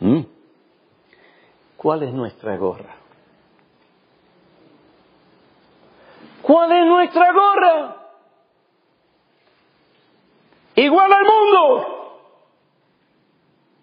¿Mm? 0.00 0.20
¿Cuál 1.76 2.02
es 2.02 2.12
nuestra 2.12 2.56
gorra? 2.56 2.96
¿Cuál 6.42 6.72
es 6.72 6.86
nuestra 6.86 7.32
gorra? 7.32 7.96
Igual 10.74 11.12
al 11.12 11.24
mundo. 11.24 11.95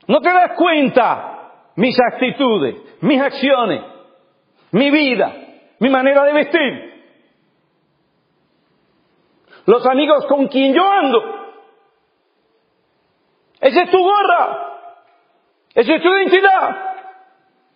¿No 0.07 0.19
te 0.19 0.31
das 0.31 0.51
cuenta 0.57 1.51
mis 1.75 1.95
actitudes, 1.99 2.75
mis 3.01 3.21
acciones, 3.21 3.81
mi 4.71 4.91
vida, 4.91 5.33
mi 5.79 5.89
manera 5.89 6.23
de 6.25 6.33
vestir? 6.33 6.93
los 9.65 9.85
amigos 9.85 10.25
con 10.27 10.47
quien 10.47 10.73
yo 10.73 10.85
ando. 10.85 11.23
Esa 13.61 13.83
es 13.83 13.91
tu 13.91 13.97
gorra. 13.97 14.59
Esa 15.73 15.95
es 15.95 16.01
tu 16.01 16.09
identidad. 16.09 16.77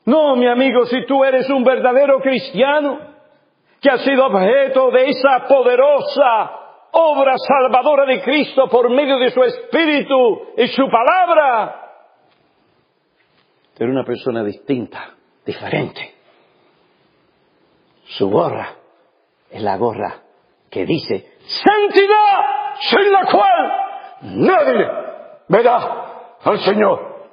No, 0.06 0.36
mi 0.36 0.48
amigo, 0.48 0.86
si 0.86 1.06
tú 1.06 1.24
eres 1.24 1.50
un 1.50 1.64
verdadero 1.64 2.20
cristiano 2.20 3.00
que 3.82 3.90
ha 3.90 3.98
sido 4.00 4.26
objeto 4.26 4.92
de 4.92 5.10
esa 5.10 5.48
poderosa 5.48 6.52
obra 6.92 7.36
salvadora 7.38 8.06
de 8.06 8.22
Cristo 8.22 8.68
por 8.70 8.90
medio 8.90 9.18
de 9.18 9.32
su 9.32 9.44
Espíritu 9.44 10.54
y 10.58 10.68
su 10.68 10.90
palabra, 10.90 11.87
eres 13.84 13.94
una 13.94 14.04
persona 14.04 14.44
distinta, 14.44 15.16
diferente. 15.46 16.16
Su 18.06 18.30
gorra 18.30 18.76
es 19.50 19.62
la 19.62 19.78
gorra 19.78 20.24
que 20.70 20.86
dice 20.86 21.38
santidad 21.46 22.46
sin 22.80 23.12
la 23.12 23.26
cual 23.26 24.38
nadie 24.38 24.88
verá 25.48 26.38
al 26.44 26.60
Señor. 26.60 27.30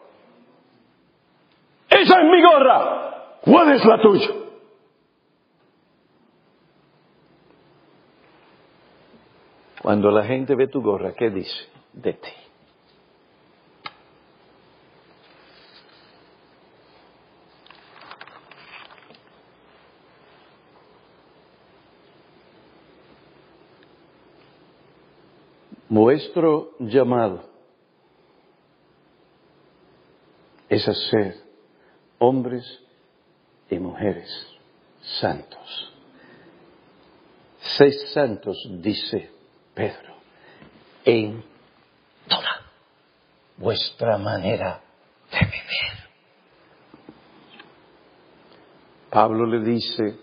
Esa 1.88 2.20
es 2.20 2.24
mi 2.24 2.42
gorra. 2.42 3.38
¿Cuál 3.40 3.72
es 3.72 3.84
la 3.84 4.01
tuya? 4.01 4.28
Cuando 9.82 10.11
la 10.11 10.24
gente 10.24 10.55
ve 10.55 10.68
tu 10.68 10.80
gorra, 10.82 11.12
¿qué 11.12 11.28
dice 11.30 11.68
de 11.92 12.14
ti? 12.14 12.43
Nuestro 25.95 26.72
llamado 26.80 27.49
es 30.68 30.88
a 30.88 30.92
ser 30.92 31.36
hombres 32.18 32.64
y 33.70 33.78
mujeres 33.78 34.28
santos. 35.20 35.92
Seis 37.61 38.11
santos, 38.12 38.57
dice 38.80 39.30
Pedro, 39.72 40.16
en 41.05 41.45
toda 42.26 42.62
vuestra 43.57 44.18
manera 44.18 44.80
de 45.30 45.47
vivir. 45.47 47.14
Pablo 49.11 49.47
le 49.47 49.61
dice, 49.61 50.18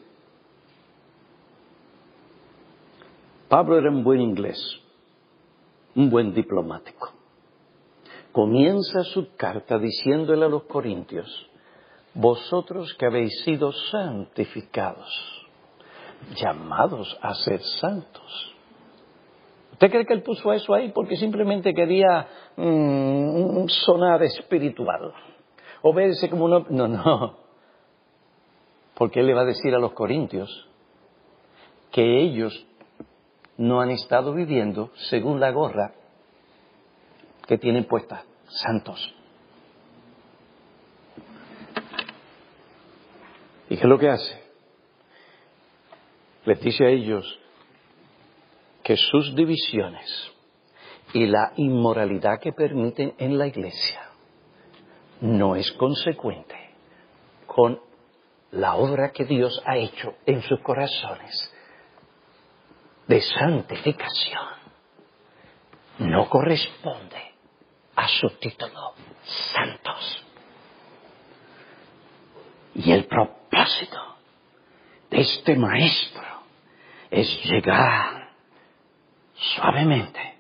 Pablo 3.48 3.78
era 3.78 3.90
un 3.90 4.04
buen 4.04 4.20
inglés, 4.20 4.82
un 5.96 6.10
buen 6.10 6.34
diplomático. 6.34 7.12
Comienza 8.32 9.04
su 9.04 9.36
carta 9.36 9.78
diciéndole 9.78 10.46
a 10.46 10.50
los 10.50 10.64
corintios, 10.64 11.28
vosotros 12.14 12.94
que 12.98 13.06
habéis 13.06 13.42
sido 13.44 13.72
santificados, 13.72 15.10
llamados 16.36 17.18
a 17.22 17.34
ser 17.34 17.62
santos. 17.62 18.56
¿Usted 19.74 19.90
cree 19.90 20.06
que 20.06 20.14
él 20.14 20.24
puso 20.24 20.54
eso 20.54 20.74
ahí 20.74 20.92
porque 20.92 21.16
simplemente 21.18 21.74
quería 21.74 22.28
mm, 22.56 23.68
sonar 23.68 24.22
espiritual? 24.24 25.14
O 25.82 25.94
verse 25.94 26.30
como 26.30 26.46
uno... 26.46 26.66
No, 26.70 26.88
no. 26.88 27.38
Porque 28.94 29.22
él 29.22 29.28
le 29.28 29.34
va 29.34 29.42
a 29.42 29.46
decir 29.46 29.74
a 29.74 29.80
los 29.80 29.94
corintios 29.94 30.70
que 31.92 32.22
ellos 32.22 32.66
no 33.62 33.80
han 33.80 33.92
estado 33.92 34.34
viviendo 34.34 34.90
según 35.10 35.40
la 35.40 35.52
gorra 35.52 35.94
que 37.48 37.60
tienen 37.60 37.86
puesta, 37.86 38.24
santos. 38.48 39.14
¿Y 43.70 43.76
qué 43.76 43.84
es 43.84 43.90
lo 43.90 44.00
que 44.00 44.10
hace? 44.10 44.42
Les 46.46 46.60
dice 46.60 46.86
a 46.86 46.90
ellos 46.90 47.40
que 48.84 48.98
sus 48.98 49.36
divisiones 49.36 50.32
y 51.14 51.28
la 51.28 51.54
inmoralidad 51.56 52.40
que 52.42 52.54
permiten 52.54 53.14
en 53.20 53.38
la 53.38 53.46
iglesia 53.46 54.10
no 55.22 55.56
es 55.56 55.72
consecuente 55.74 56.56
con 57.46 57.80
la 58.50 58.74
obra 58.74 59.12
que 59.12 59.26
Dios 59.26 59.62
ha 59.66 59.78
hecho 59.78 60.16
en 60.26 60.42
sus 60.42 60.60
corazones 60.62 61.51
de 63.12 63.22
santificación 63.22 64.48
no 66.00 66.30
corresponde 66.30 67.34
a 67.94 68.08
su 68.08 68.30
título 68.40 68.94
santos. 69.54 70.26
Y 72.74 72.90
el 72.94 73.08
propósito 73.08 74.16
de 75.10 75.20
este 75.20 75.58
maestro 75.58 76.24
es 77.10 77.28
llegar 77.44 78.30
suavemente 79.36 80.38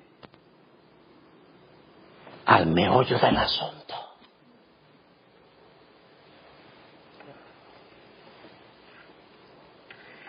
al 2.45 2.67
meollo 2.67 3.19
del 3.19 3.35
asunto. 3.35 3.95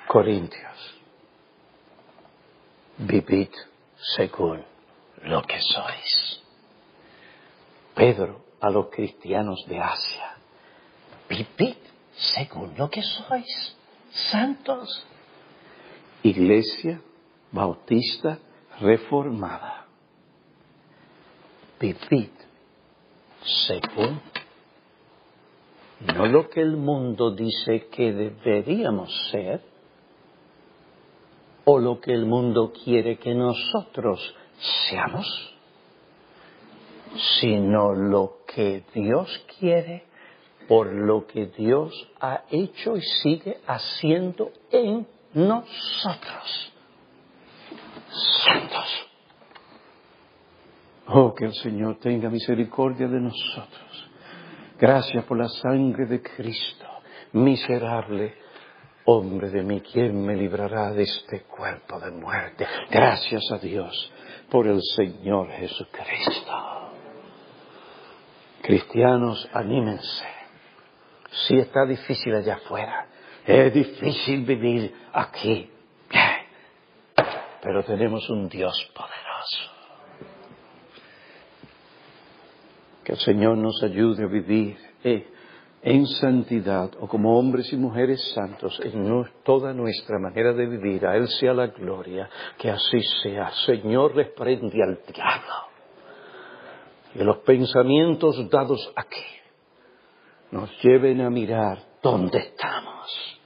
Corintios, 0.08 0.71
vivid 3.06 3.48
según 4.16 4.64
lo 5.22 5.42
que 5.42 5.60
sois. 5.60 6.40
Pedro 7.94 8.44
a 8.60 8.70
los 8.70 8.86
cristianos 8.88 9.64
de 9.68 9.78
Asia, 9.78 10.36
vivid 11.28 11.76
según 12.12 12.74
lo 12.76 12.88
que 12.88 13.02
sois, 13.02 13.76
santos. 14.30 15.06
Iglesia 16.22 17.00
Bautista 17.50 18.38
Reformada. 18.80 19.86
Vivid 21.80 22.30
según 23.68 24.20
no 26.14 26.26
lo 26.26 26.48
que 26.48 26.60
el 26.60 26.76
mundo 26.76 27.32
dice 27.32 27.88
que 27.88 28.12
deberíamos 28.12 29.10
ser, 29.30 29.62
o 31.64 31.78
lo 31.78 32.00
que 32.00 32.12
el 32.12 32.26
mundo 32.26 32.72
quiere 32.72 33.18
que 33.18 33.34
nosotros 33.34 34.34
seamos, 34.88 35.26
sino 37.40 37.92
lo 37.92 38.38
que 38.46 38.84
Dios 38.94 39.44
quiere 39.58 40.04
por 40.68 40.92
lo 40.92 41.26
que 41.26 41.46
Dios 41.46 41.92
ha 42.20 42.44
hecho 42.50 42.96
y 42.96 43.02
sigue 43.02 43.58
haciendo 43.66 44.50
en 44.70 45.06
nosotros. 45.34 46.72
Santos. 48.44 49.08
Oh, 51.08 51.34
que 51.34 51.46
el 51.46 51.54
Señor 51.54 51.98
tenga 51.98 52.30
misericordia 52.30 53.08
de 53.08 53.20
nosotros. 53.20 54.10
Gracias 54.78 55.24
por 55.24 55.38
la 55.38 55.48
sangre 55.48 56.06
de 56.06 56.22
Cristo, 56.22 56.86
miserable 57.32 58.34
hombre 59.04 59.50
de 59.50 59.62
mí, 59.62 59.80
¿quién 59.80 60.24
me 60.24 60.36
librará 60.36 60.90
de 60.92 61.02
este 61.02 61.42
cuerpo 61.42 61.98
de 62.00 62.10
muerte? 62.10 62.66
Gracias 62.90 63.42
a 63.52 63.58
Dios 63.58 64.12
por 64.50 64.66
el 64.66 64.80
Señor 64.82 65.50
Jesucristo. 65.50 66.90
Cristianos, 68.62 69.48
anímense. 69.52 70.26
Sí 71.48 71.56
está 71.56 71.84
difícil 71.84 72.34
allá 72.34 72.54
afuera. 72.54 73.06
Es 73.46 73.74
difícil 73.74 74.44
vivir 74.44 74.94
aquí. 75.12 75.68
Pero 77.62 77.82
tenemos 77.84 78.28
un 78.30 78.48
Dios 78.48 78.72
poderoso. 78.94 79.70
Que 83.04 83.12
el 83.12 83.18
Señor 83.18 83.56
nos 83.58 83.82
ayude 83.82 84.24
a 84.24 84.28
vivir. 84.28 84.76
En 85.82 86.06
santidad 86.06 86.90
o 87.00 87.08
como 87.08 87.36
hombres 87.38 87.72
y 87.72 87.76
mujeres 87.76 88.32
santos 88.34 88.80
en 88.84 89.24
toda 89.42 89.74
nuestra 89.74 90.18
manera 90.18 90.52
de 90.52 90.66
vivir. 90.66 91.04
A 91.06 91.16
Él 91.16 91.26
sea 91.28 91.52
la 91.52 91.66
gloria, 91.66 92.30
que 92.56 92.70
así 92.70 93.00
sea. 93.22 93.50
Señor, 93.66 94.14
reprende 94.14 94.82
al 94.82 95.00
diablo. 95.12 95.54
Y 97.14 97.24
los 97.24 97.38
pensamientos 97.38 98.48
dados 98.48 98.92
aquí 98.96 99.24
nos 100.52 100.70
lleven 100.82 101.20
a 101.20 101.30
mirar 101.30 101.78
dónde 102.00 102.38
estamos. 102.38 103.40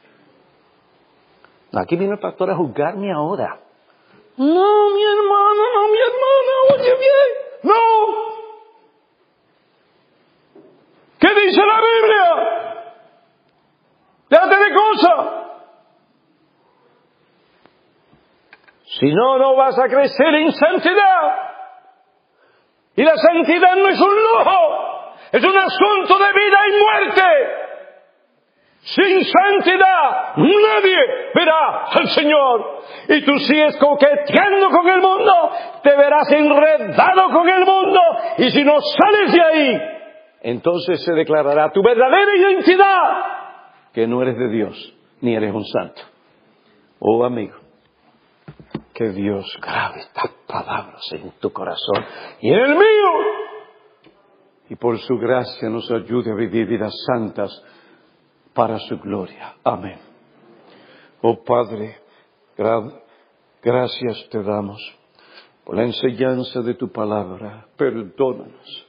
Aquí 1.72 1.96
viene 1.96 2.14
el 2.14 2.20
pastor 2.20 2.50
a 2.50 2.56
juzgarme 2.56 3.12
ahora. 3.12 3.60
No, 4.36 4.90
mi 4.90 5.02
hermano, 5.02 5.62
no, 5.74 5.88
mi 5.88 5.98
hermana, 5.98 6.74
oye 6.74 6.94
bien, 6.98 7.30
no. 7.62 8.35
¿Qué 11.18 11.28
dice 11.28 11.60
la 11.64 11.80
Biblia? 11.80 12.76
Déjate 14.28 14.56
de 14.56 14.74
cosas. 14.74 15.46
Si 18.98 19.06
no, 19.12 19.38
no 19.38 19.56
vas 19.56 19.78
a 19.78 19.88
crecer 19.88 20.34
en 20.34 20.52
santidad. 20.52 21.46
Y 22.96 23.02
la 23.02 23.16
santidad 23.16 23.76
no 23.76 23.88
es 23.88 24.00
un 24.00 24.14
lujo, 24.14 25.14
es 25.32 25.44
un 25.44 25.56
asunto 25.56 26.18
de 26.18 26.32
vida 26.32 26.58
y 26.66 26.82
muerte. 26.82 27.22
Sin 28.80 29.24
santidad 29.24 30.36
nadie 30.36 30.96
verá 31.34 31.84
al 31.90 32.08
Señor. 32.08 32.82
Y 33.08 33.24
tú 33.24 33.38
sigues 33.38 33.76
coqueteando 33.78 34.70
con 34.70 34.88
el 34.88 35.00
mundo, 35.00 35.50
te 35.82 35.96
verás 35.96 36.30
enredado 36.30 37.30
con 37.32 37.48
el 37.48 37.64
mundo. 37.66 38.00
Y 38.38 38.50
si 38.50 38.64
no 38.64 38.78
sales 38.80 39.32
de 39.32 39.42
ahí, 39.42 39.95
entonces 40.40 41.02
se 41.04 41.12
declarará 41.12 41.72
tu 41.72 41.82
verdadera 41.82 42.36
identidad, 42.36 43.92
que 43.92 44.06
no 44.06 44.22
eres 44.22 44.36
de 44.38 44.48
Dios, 44.48 44.94
ni 45.20 45.34
eres 45.34 45.54
un 45.54 45.64
santo. 45.64 46.02
Oh 46.98 47.24
amigo, 47.24 47.56
que 48.94 49.10
Dios 49.10 49.58
grabe 49.60 50.00
estas 50.00 50.30
palabras 50.46 51.02
en 51.12 51.32
tu 51.40 51.50
corazón 51.52 52.04
y 52.40 52.50
en 52.50 52.58
el 52.58 52.74
mío, 52.74 53.10
y 54.68 54.76
por 54.76 54.98
su 54.98 55.16
gracia 55.18 55.68
nos 55.68 55.90
ayude 55.90 56.32
a 56.32 56.34
vivir 56.34 56.66
vidas 56.66 56.94
santas 57.06 57.62
para 58.54 58.78
su 58.78 58.98
gloria. 58.98 59.54
Amén. 59.62 60.00
Oh 61.22 61.42
Padre, 61.44 61.98
gracias 63.62 64.28
te 64.30 64.42
damos 64.42 64.80
por 65.64 65.76
la 65.76 65.84
enseñanza 65.84 66.60
de 66.60 66.74
tu 66.74 66.90
palabra. 66.90 67.66
Perdónanos 67.76 68.85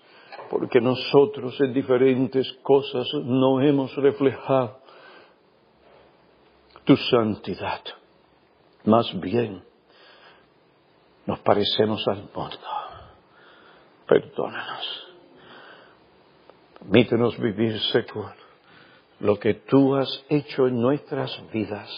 porque 0.50 0.82
nosotros 0.82 1.60
en 1.62 1.74
diferentes 1.74 2.52
cosas 2.64 3.08
no 3.24 3.62
hemos 3.62 3.95
reflejado 3.95 4.80
tu 6.84 6.95
santidad. 6.95 7.82
Más 8.86 9.08
bien, 9.20 9.64
nos 11.26 11.39
parecemos 11.39 12.08
al 12.08 12.30
mundo. 12.34 12.58
Perdónanos. 14.08 15.08
Permítenos 16.80 17.38
vivir 17.38 17.80
según 17.91 18.32
lo 19.20 19.38
que 19.38 19.56
tú 19.56 19.95
has 19.95 20.26
hecho 20.30 20.68
en 20.68 20.80
nuestras 20.80 21.32
vidas 21.52 21.89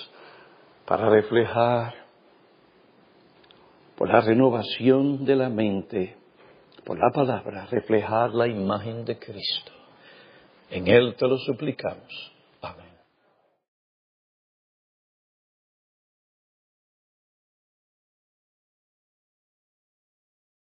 para 0.85 1.09
reflejar 1.09 1.93
por 3.95 4.09
la 4.09 4.21
renovación 4.21 5.25
de 5.25 5.35
la 5.35 5.49
mente 5.49 6.18
por 6.89 6.97
la 6.97 7.11
palabra, 7.11 7.67
reflejar 7.69 8.33
la 8.33 8.47
imagen 8.47 9.05
de 9.05 9.19
Cristo. 9.19 9.71
En 10.71 10.87
Él 10.87 11.13
te 11.19 11.27
lo 11.27 11.37
suplicamos. 11.37 12.31